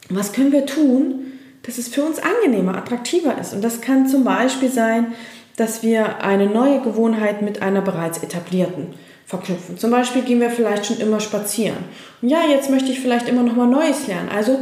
was 0.10 0.32
können 0.32 0.52
wir 0.52 0.66
tun, 0.66 1.34
dass 1.64 1.78
es 1.78 1.90
für 1.90 2.04
uns 2.04 2.20
angenehmer, 2.20 2.78
attraktiver 2.78 3.38
ist. 3.40 3.54
Und 3.54 3.64
das 3.64 3.82
kann 3.82 4.08
zum 4.08 4.24
Beispiel 4.24 4.70
sein, 4.70 5.14
dass 5.58 5.84
wir 5.84 6.24
eine 6.24 6.46
neue 6.46 6.80
Gewohnheit 6.82 7.42
mit 7.42 7.62
einer 7.62 7.82
bereits 7.82 8.20
etablierten 8.20 8.94
verknüpfen. 9.26 9.78
Zum 9.78 9.92
Beispiel 9.92 10.22
gehen 10.22 10.40
wir 10.40 10.50
vielleicht 10.50 10.86
schon 10.86 11.00
immer 11.00 11.20
spazieren. 11.20 11.78
Und 12.22 12.30
ja, 12.30 12.40
jetzt 12.50 12.70
möchte 12.70 12.92
ich 12.92 13.02
vielleicht 13.02 13.28
immer 13.28 13.44
noch 13.44 13.56
mal 13.56 13.68
Neues 13.68 14.08
lernen. 14.08 14.30
Also 14.34 14.60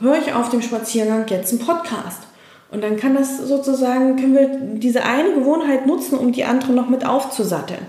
höre 0.00 0.18
ich 0.18 0.32
auf 0.32 0.50
dem 0.50 0.62
Spaziergang 0.62 1.26
jetzt 1.28 1.52
einen 1.52 1.64
Podcast. 1.64 2.22
Und 2.70 2.82
dann 2.82 2.96
kann 2.96 3.14
das 3.14 3.38
sozusagen, 3.38 4.16
können 4.16 4.34
wir 4.34 4.48
diese 4.78 5.04
eine 5.04 5.32
Gewohnheit 5.32 5.86
nutzen, 5.86 6.18
um 6.18 6.32
die 6.32 6.44
andere 6.44 6.72
noch 6.72 6.88
mit 6.88 7.06
aufzusatteln. 7.06 7.86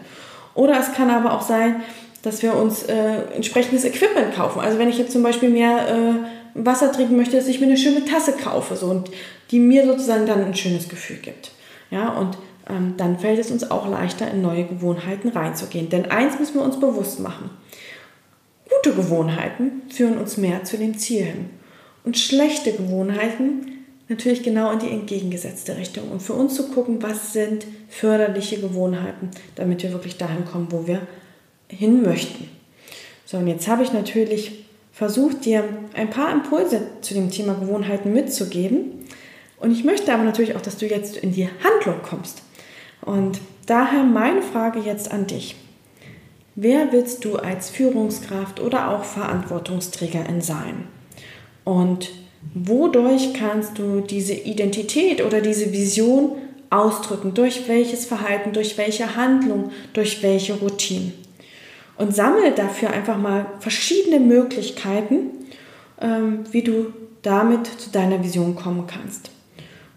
Oder 0.54 0.80
es 0.80 0.94
kann 0.94 1.10
aber 1.10 1.34
auch 1.34 1.42
sein, 1.42 1.84
dass 2.22 2.42
wir 2.42 2.56
uns 2.56 2.84
äh, 2.84 3.24
entsprechendes 3.36 3.86
Equipment 3.86 4.36
kaufen. 4.36 4.60
Also 4.60 4.80
wenn 4.80 4.90
ich 4.90 4.98
jetzt 4.98 5.12
zum 5.12 5.24
Beispiel 5.24 5.50
mehr 5.50 5.88
äh, 5.90 6.14
Wasser 6.56 6.92
trinken 6.92 7.18
möchte, 7.18 7.36
dass 7.36 7.48
ich 7.48 7.60
mir 7.60 7.68
eine 7.68 7.78
schöne 7.78 8.06
Tasse 8.06 8.34
kaufe 8.34 8.76
so, 8.76 8.88
und 8.88 9.12
die 9.52 9.60
mir 9.60 9.86
sozusagen 9.86 10.26
dann 10.26 10.44
ein 10.44 10.56
schönes 10.56 10.90
Gefühl 10.90 11.18
gibt. 11.18 11.52
Ja, 11.92 12.10
und 12.10 12.38
ähm, 12.70 12.96
dann 12.98 13.20
fällt 13.20 13.40
es 13.40 13.52
uns 13.52 13.70
auch 13.70 13.88
leichter, 13.88 14.30
in 14.32 14.42
neue 14.42 14.66
Gewohnheiten 14.66 15.30
reinzugehen. 15.30 15.90
Denn 15.90 16.10
eins 16.10 16.40
müssen 16.40 16.56
wir 16.56 16.64
uns 16.64 16.80
bewusst 16.80 17.20
machen. 17.20 17.52
Gute 18.70 18.96
Gewohnheiten 18.96 19.84
führen 19.90 20.18
uns 20.18 20.38
mehr 20.38 20.64
zu 20.64 20.78
dem 20.78 20.98
Ziel 20.98 21.24
hin. 21.26 21.50
Und 22.06 22.18
schlechte 22.18 22.72
Gewohnheiten 22.72 23.76
natürlich 24.08 24.44
genau 24.44 24.72
in 24.72 24.80
die 24.80 24.90
entgegengesetzte 24.90 25.78
Richtung. 25.78 26.12
Und 26.12 26.22
für 26.22 26.34
uns 26.34 26.56
zu 26.56 26.70
gucken, 26.70 27.02
was 27.02 27.34
sind 27.34 27.66
förderliche 27.90 28.60
Gewohnheiten, 28.60 29.32
damit 29.56 29.82
wir 29.84 29.92
wirklich 29.92 30.18
dahin 30.18 30.46
kommen, 30.46 30.68
wo 30.70 30.86
wir 30.88 31.02
hin 31.68 32.04
möchten. 32.04 32.48
So, 33.26 33.38
und 33.38 33.48
jetzt 33.48 33.68
habe 33.68 33.84
ich 33.84 33.92
natürlich 33.92 34.66
versucht, 34.94 35.46
dir 35.46 35.64
ein 35.94 36.10
paar 36.10 36.32
Impulse 36.32 36.82
zu 37.02 37.16
dem 37.16 37.32
Thema 37.32 37.56
Gewohnheiten 37.56 38.14
mitzugeben. 38.14 39.08
Und 39.60 39.72
ich 39.72 39.84
möchte 39.84 40.14
aber 40.14 40.24
natürlich 40.24 40.56
auch, 40.56 40.62
dass 40.62 40.78
du 40.78 40.86
jetzt 40.86 41.18
in 41.18 41.34
die 41.34 41.50
Handlung 41.64 42.02
kommst. 42.04 42.44
Und 43.02 43.40
daher 43.66 44.04
meine 44.04 44.44
Frage 44.44 44.80
jetzt 44.80 45.12
an 45.12 45.26
dich. 45.26 45.56
Wer 46.54 46.92
willst 46.92 47.26
du 47.26 47.38
als 47.38 47.70
Führungskraft 47.70 48.60
oder 48.60 48.90
auch 48.92 49.04
Verantwortungsträgerin 49.04 50.42
sein? 50.42 50.88
Und 51.66 52.12
wodurch 52.54 53.34
kannst 53.34 53.78
du 53.78 54.00
diese 54.00 54.34
Identität 54.34 55.22
oder 55.26 55.42
diese 55.42 55.74
Vision 55.74 56.38
ausdrücken? 56.70 57.34
Durch 57.34 57.68
welches 57.68 58.06
Verhalten, 58.06 58.54
durch 58.54 58.78
welche 58.78 59.18
Handlung, 59.18 59.72
durch 59.92 60.24
welche 60.24 60.54
Routine? 60.54 61.12
Und 61.98 62.16
sammle 62.16 62.52
dafür 62.52 62.92
einfach 62.92 63.18
mal 63.18 63.48
verschiedene 63.60 64.20
Möglichkeiten, 64.20 65.32
ähm, 66.00 66.46
wie 66.52 66.62
du 66.62 66.94
damit 67.22 67.68
zu 67.68 67.90
deiner 67.90 68.24
Vision 68.24 68.56
kommen 68.56 68.86
kannst. 68.86 69.32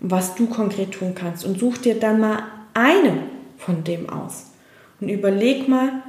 Und 0.01 0.11
was 0.11 0.35
du 0.35 0.47
konkret 0.47 0.93
tun 0.93 1.15
kannst. 1.15 1.45
Und 1.45 1.59
such 1.59 1.79
dir 1.79 1.97
dann 1.97 2.21
mal 2.21 2.45
eine 2.73 3.25
von 3.59 3.85
dem 3.85 4.09
aus. 4.09 4.53
Und 5.01 5.09
überleg 5.09 5.69
mal, 5.69 6.03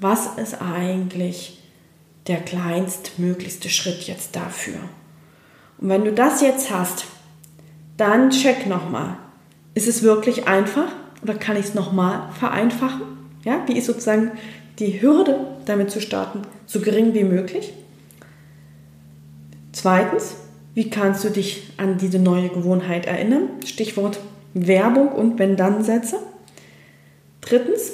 was 0.00 0.38
ist 0.38 0.60
eigentlich 0.60 1.59
der 2.30 2.40
kleinstmöglichste 2.40 3.68
Schritt 3.68 4.02
jetzt 4.02 4.36
dafür. 4.36 4.78
Und 5.78 5.88
wenn 5.88 6.04
du 6.04 6.12
das 6.12 6.40
jetzt 6.40 6.70
hast, 6.70 7.06
dann 7.96 8.30
check 8.30 8.66
nochmal. 8.66 9.16
Ist 9.74 9.88
es 9.88 10.04
wirklich 10.04 10.46
einfach 10.46 10.92
oder 11.22 11.34
kann 11.34 11.56
ich 11.56 11.66
es 11.66 11.74
nochmal 11.74 12.30
vereinfachen? 12.38 13.02
Ja, 13.44 13.64
wie 13.66 13.76
ist 13.76 13.86
sozusagen 13.86 14.30
die 14.78 15.02
Hürde, 15.02 15.38
damit 15.66 15.90
zu 15.90 16.00
starten, 16.00 16.42
so 16.66 16.80
gering 16.80 17.14
wie 17.14 17.24
möglich? 17.24 17.72
Zweitens, 19.72 20.36
wie 20.74 20.88
kannst 20.88 21.24
du 21.24 21.30
dich 21.30 21.72
an 21.78 21.98
diese 21.98 22.20
neue 22.20 22.48
Gewohnheit 22.48 23.06
erinnern? 23.06 23.48
Stichwort 23.66 24.20
Werbung 24.54 25.08
und 25.08 25.38
Wenn-Dann-Sätze. 25.38 26.18
Drittens, 27.40 27.90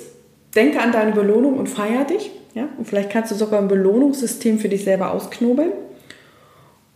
denke 0.55 0.81
an 0.81 0.92
deine 0.92 1.12
Belohnung 1.12 1.59
und 1.59 1.68
feier 1.68 2.05
dich. 2.05 2.31
Ja? 2.57 2.69
Und 2.79 2.88
vielleicht 2.88 3.11
kannst 3.11 3.31
du 3.31 3.35
sogar 3.35 3.61
ein 3.61 3.69
Belohnungssystem 3.69 4.59
für 4.59 4.71
dich 4.71 4.83
selber 4.83 5.12
ausknobeln. 5.12 5.73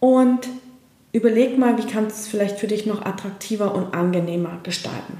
Und 0.00 0.48
überleg 1.12 1.58
mal, 1.58 1.76
wie 1.76 1.86
kannst 1.86 2.16
du 2.16 2.22
es 2.22 2.28
vielleicht 2.28 2.58
für 2.58 2.66
dich 2.66 2.86
noch 2.86 3.04
attraktiver 3.04 3.74
und 3.74 3.92
angenehmer 3.92 4.58
gestalten. 4.62 5.18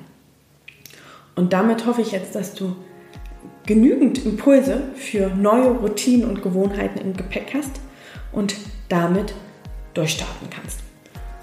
Und 1.36 1.52
damit 1.52 1.84
hoffe 1.84 2.00
ich 2.00 2.12
jetzt, 2.12 2.34
dass 2.34 2.54
du 2.54 2.74
genügend 3.66 4.24
Impulse 4.24 4.82
für 4.94 5.28
neue 5.28 5.72
Routinen 5.72 6.28
und 6.28 6.42
Gewohnheiten 6.42 6.98
im 6.98 7.14
Gepäck 7.14 7.52
hast 7.54 7.72
und 8.32 8.56
damit 8.88 9.34
durchstarten 9.92 10.48
kannst. 10.48 10.80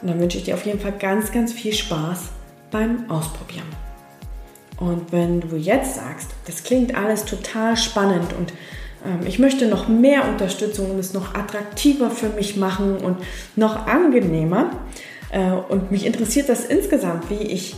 Und 0.01 0.09
dann 0.09 0.19
wünsche 0.19 0.39
ich 0.39 0.45
dir 0.45 0.55
auf 0.55 0.65
jeden 0.65 0.79
Fall 0.79 0.93
ganz, 0.93 1.31
ganz 1.31 1.53
viel 1.53 1.73
Spaß 1.73 2.29
beim 2.71 3.09
Ausprobieren. 3.11 3.67
Und 4.79 5.11
wenn 5.11 5.41
du 5.41 5.55
jetzt 5.55 5.95
sagst, 5.95 6.29
das 6.45 6.63
klingt 6.63 6.95
alles 6.95 7.25
total 7.25 7.77
spannend 7.77 8.33
und 8.33 8.53
ich 9.25 9.39
möchte 9.39 9.67
noch 9.67 9.87
mehr 9.87 10.27
Unterstützung 10.27 10.91
und 10.91 10.99
es 10.99 11.13
noch 11.13 11.35
attraktiver 11.35 12.09
für 12.09 12.29
mich 12.29 12.57
machen 12.57 12.97
und 12.97 13.17
noch 13.55 13.87
angenehmer 13.87 14.71
äh, 15.31 15.51
und 15.51 15.91
mich 15.91 16.05
interessiert 16.05 16.49
das 16.49 16.65
insgesamt, 16.65 17.29
wie 17.29 17.43
ich 17.43 17.75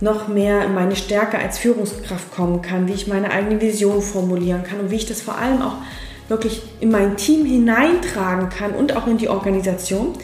noch 0.00 0.28
mehr 0.28 0.64
in 0.64 0.74
meine 0.74 0.96
Stärke 0.96 1.38
als 1.38 1.58
Führungskraft 1.58 2.34
kommen 2.34 2.62
kann, 2.62 2.86
wie 2.88 2.92
ich 2.92 3.06
meine 3.06 3.30
eigene 3.30 3.60
Vision 3.60 4.02
formulieren 4.02 4.62
kann 4.62 4.80
und 4.80 4.90
wie 4.90 4.96
ich 4.96 5.06
das 5.06 5.22
vor 5.22 5.38
allem 5.38 5.62
auch 5.62 5.76
wirklich 6.28 6.62
in 6.80 6.90
mein 6.90 7.16
Team 7.16 7.46
hineintragen 7.46 8.48
kann 8.48 8.72
und 8.72 8.96
auch 8.96 9.06
in 9.06 9.16
die 9.16 9.28
Organisation, 9.28 10.14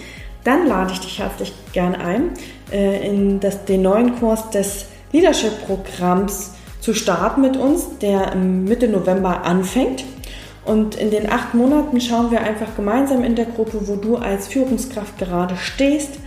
dann 0.44 0.66
lade 0.66 0.92
ich 0.92 1.00
dich 1.00 1.18
herzlich 1.20 1.52
gern 1.72 1.94
ein, 1.94 2.30
äh, 2.72 3.08
in 3.08 3.40
das, 3.40 3.64
den 3.64 3.82
neuen 3.82 4.18
Kurs 4.18 4.50
des 4.50 4.86
Leadership-Programms 5.12 6.52
zu 6.80 6.94
starten 6.94 7.42
mit 7.42 7.56
uns, 7.56 7.98
der 8.00 8.34
Mitte 8.34 8.88
November 8.88 9.44
anfängt. 9.44 10.04
Und 10.64 10.94
in 10.94 11.10
den 11.10 11.30
acht 11.30 11.54
Monaten 11.54 12.00
schauen 12.00 12.30
wir 12.30 12.40
einfach 12.40 12.76
gemeinsam 12.76 13.24
in 13.24 13.34
der 13.34 13.46
Gruppe, 13.46 13.88
wo 13.88 13.96
du 13.96 14.16
als 14.16 14.46
Führungskraft 14.46 15.18
gerade 15.18 15.56
stehst, 15.56 16.18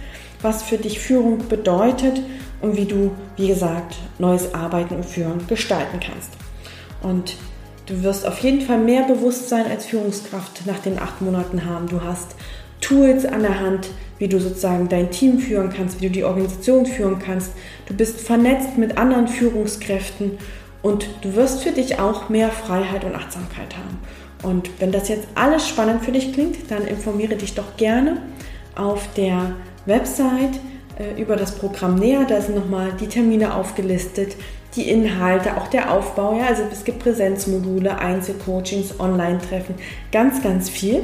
was 0.41 0.63
für 0.63 0.78
dich 0.78 1.00
Führung 1.00 1.48
bedeutet 1.48 2.21
und 2.62 2.78
wie 2.78 2.86
du, 2.86 3.12
wie 3.38 3.48
gesagt, 3.48 3.95
neues 4.19 4.54
Arbeiten 4.54 4.95
und 4.95 5.06
Führen 5.06 5.48
gestalten 5.48 6.00
kannst. 6.00 6.32
Und 7.02 7.38
du 7.86 8.04
wirst 8.04 8.28
auf 8.28 8.39
jeden 8.39 8.62
Fall 8.62 8.80
mehr 8.80 9.04
Bewusstsein 9.04 9.67
als 9.67 9.86
Führungskraft 9.86 10.65
nach 10.65 10.80
den 10.80 11.00
acht 11.00 11.21
Monaten 11.21 11.65
haben. 11.65 11.88
Du 11.88 12.02
hast 12.02 12.36
Tools 12.82 13.26
an 13.26 13.41
der 13.41 13.60
Hand, 13.60 13.89
wie 14.19 14.28
du 14.28 14.39
sozusagen 14.39 14.89
dein 14.89 15.12
Team 15.12 15.39
führen 15.39 15.71
kannst, 15.76 16.02
wie 16.02 16.08
du 16.08 16.12
die 16.12 16.24
Organisation 16.24 16.86
führen 16.86 17.19
kannst. 17.19 17.52
Du 17.88 17.93
bist 17.93 18.19
vernetzt 18.19 18.78
mit 18.78 18.98
anderen 18.98 19.28
Führungskräften 19.28 20.38
und 20.86 21.08
du 21.21 21.36
wirst 21.36 21.63
für 21.63 21.71
dich 21.71 21.98
auch 22.00 22.30
mehr 22.30 22.52
Freiheit 22.52 23.04
und 23.06 23.15
Achtsamkeit 23.15 23.76
haben. 23.76 23.98
Und 24.43 24.69
wenn 24.80 24.91
das 24.91 25.08
jetzt 25.08 25.28
alles 25.34 25.67
spannend 25.67 26.06
für 26.06 26.12
dich 26.12 26.32
klingt, 26.32 26.69
dann 26.69 26.86
informiere 26.86 27.36
dich 27.36 27.56
doch 27.56 27.76
gerne 27.76 28.21
auf 28.76 29.12
der 29.17 29.56
Website 29.88 30.60
äh, 31.00 31.19
über 31.19 31.38
das 31.38 31.56
Programm 31.56 31.95
näher. 31.95 32.26
Da 32.30 32.39
sind 32.39 32.56
nochmal 32.56 32.91
die 33.00 33.08
Termine 33.08 33.56
aufgelistet, 33.56 34.36
die 34.76 34.88
Inhalte, 34.88 35.58
auch 35.58 35.69
der 35.69 35.91
Aufbau. 35.91 36.38
Ja, 36.38 36.45
also 36.45 36.62
es 36.71 36.84
gibt 36.84 37.00
Präsenzmodule, 37.00 37.98
Einzelcoachings, 37.98 39.00
Online-Treffen, 39.00 39.74
ganz, 40.12 40.43
ganz 40.43 40.69
viel 40.69 41.02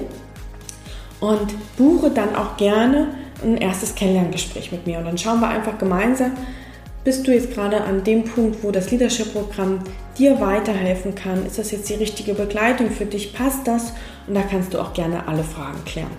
und 1.21 1.55
buche 1.75 2.11
dann 2.11 2.35
auch 2.35 2.55
gerne 2.55 3.07
ein 3.43 3.57
erstes 3.57 3.95
Kennenlerngespräch 3.95 4.71
mit 4.71 4.85
mir. 4.85 4.99
Und 4.99 5.05
dann 5.05 5.17
schauen 5.17 5.39
wir 5.39 5.47
einfach 5.47 5.79
gemeinsam, 5.79 6.33
bist 7.03 7.25
du 7.25 7.33
jetzt 7.33 7.53
gerade 7.53 7.81
an 7.81 8.03
dem 8.03 8.23
Punkt, 8.23 8.63
wo 8.63 8.71
das 8.71 8.91
Leadership-Programm 8.91 9.79
dir 10.17 10.39
weiterhelfen 10.39 11.15
kann? 11.15 11.45
Ist 11.45 11.57
das 11.57 11.71
jetzt 11.71 11.89
die 11.89 11.95
richtige 11.95 12.33
Begleitung 12.33 12.91
für 12.91 13.05
dich? 13.05 13.33
Passt 13.33 13.67
das? 13.67 13.93
Und 14.27 14.35
da 14.35 14.41
kannst 14.41 14.73
du 14.73 14.79
auch 14.79 14.93
gerne 14.93 15.27
alle 15.27 15.43
Fragen 15.43 15.83
klären. 15.85 16.11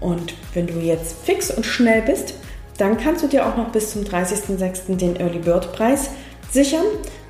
Und 0.00 0.34
wenn 0.54 0.66
du 0.66 0.78
jetzt 0.78 1.16
fix 1.24 1.50
und 1.50 1.66
schnell 1.66 2.02
bist, 2.02 2.34
dann 2.78 2.96
kannst 2.96 3.24
du 3.24 3.26
dir 3.26 3.46
auch 3.46 3.56
noch 3.56 3.70
bis 3.70 3.92
zum 3.92 4.04
30.06. 4.04 4.96
den 4.96 5.16
Early 5.16 5.40
Bird 5.40 5.72
Preis 5.72 6.10
sichern. 6.50 6.84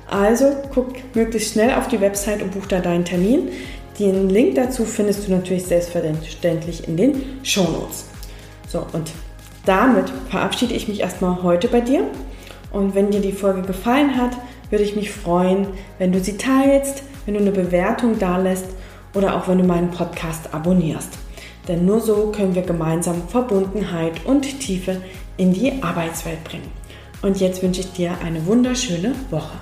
Also 0.07 0.55
guck 0.73 0.93
möglichst 1.15 1.53
schnell 1.53 1.73
auf 1.73 1.87
die 1.87 1.99
Website 1.99 2.41
und 2.41 2.51
buch 2.51 2.65
da 2.67 2.79
deinen 2.79 3.05
Termin. 3.05 3.49
Den 3.99 4.29
Link 4.29 4.55
dazu 4.55 4.85
findest 4.85 5.27
du 5.27 5.31
natürlich 5.31 5.65
selbstverständlich 5.65 6.87
in 6.87 6.95
den 6.95 7.39
Show 7.43 7.63
Notes. 7.63 8.05
So, 8.67 8.85
und 8.93 9.11
damit 9.65 10.09
verabschiede 10.29 10.73
ich 10.73 10.87
mich 10.87 11.01
erstmal 11.01 11.43
heute 11.43 11.67
bei 11.67 11.81
dir. 11.81 12.07
Und 12.71 12.95
wenn 12.95 13.11
dir 13.11 13.21
die 13.21 13.31
Folge 13.31 13.61
gefallen 13.63 14.15
hat, 14.17 14.37
würde 14.69 14.83
ich 14.83 14.95
mich 14.95 15.11
freuen, 15.11 15.67
wenn 15.97 16.11
du 16.11 16.19
sie 16.19 16.37
teilst, 16.37 17.03
wenn 17.25 17.33
du 17.33 17.39
eine 17.39 17.51
Bewertung 17.51 18.19
da 18.19 18.37
lässt 18.37 18.67
oder 19.13 19.35
auch 19.35 19.47
wenn 19.47 19.57
du 19.57 19.63
meinen 19.63 19.91
Podcast 19.91 20.53
abonnierst. 20.53 21.17
Denn 21.67 21.85
nur 21.85 21.99
so 21.99 22.31
können 22.35 22.55
wir 22.55 22.63
gemeinsam 22.63 23.27
Verbundenheit 23.27 24.25
und 24.25 24.59
Tiefe 24.59 25.01
in 25.37 25.53
die 25.53 25.81
Arbeitswelt 25.81 26.43
bringen. 26.43 26.71
Und 27.21 27.39
jetzt 27.39 27.61
wünsche 27.61 27.81
ich 27.81 27.91
dir 27.91 28.13
eine 28.23 28.45
wunderschöne 28.45 29.13
Woche. 29.29 29.57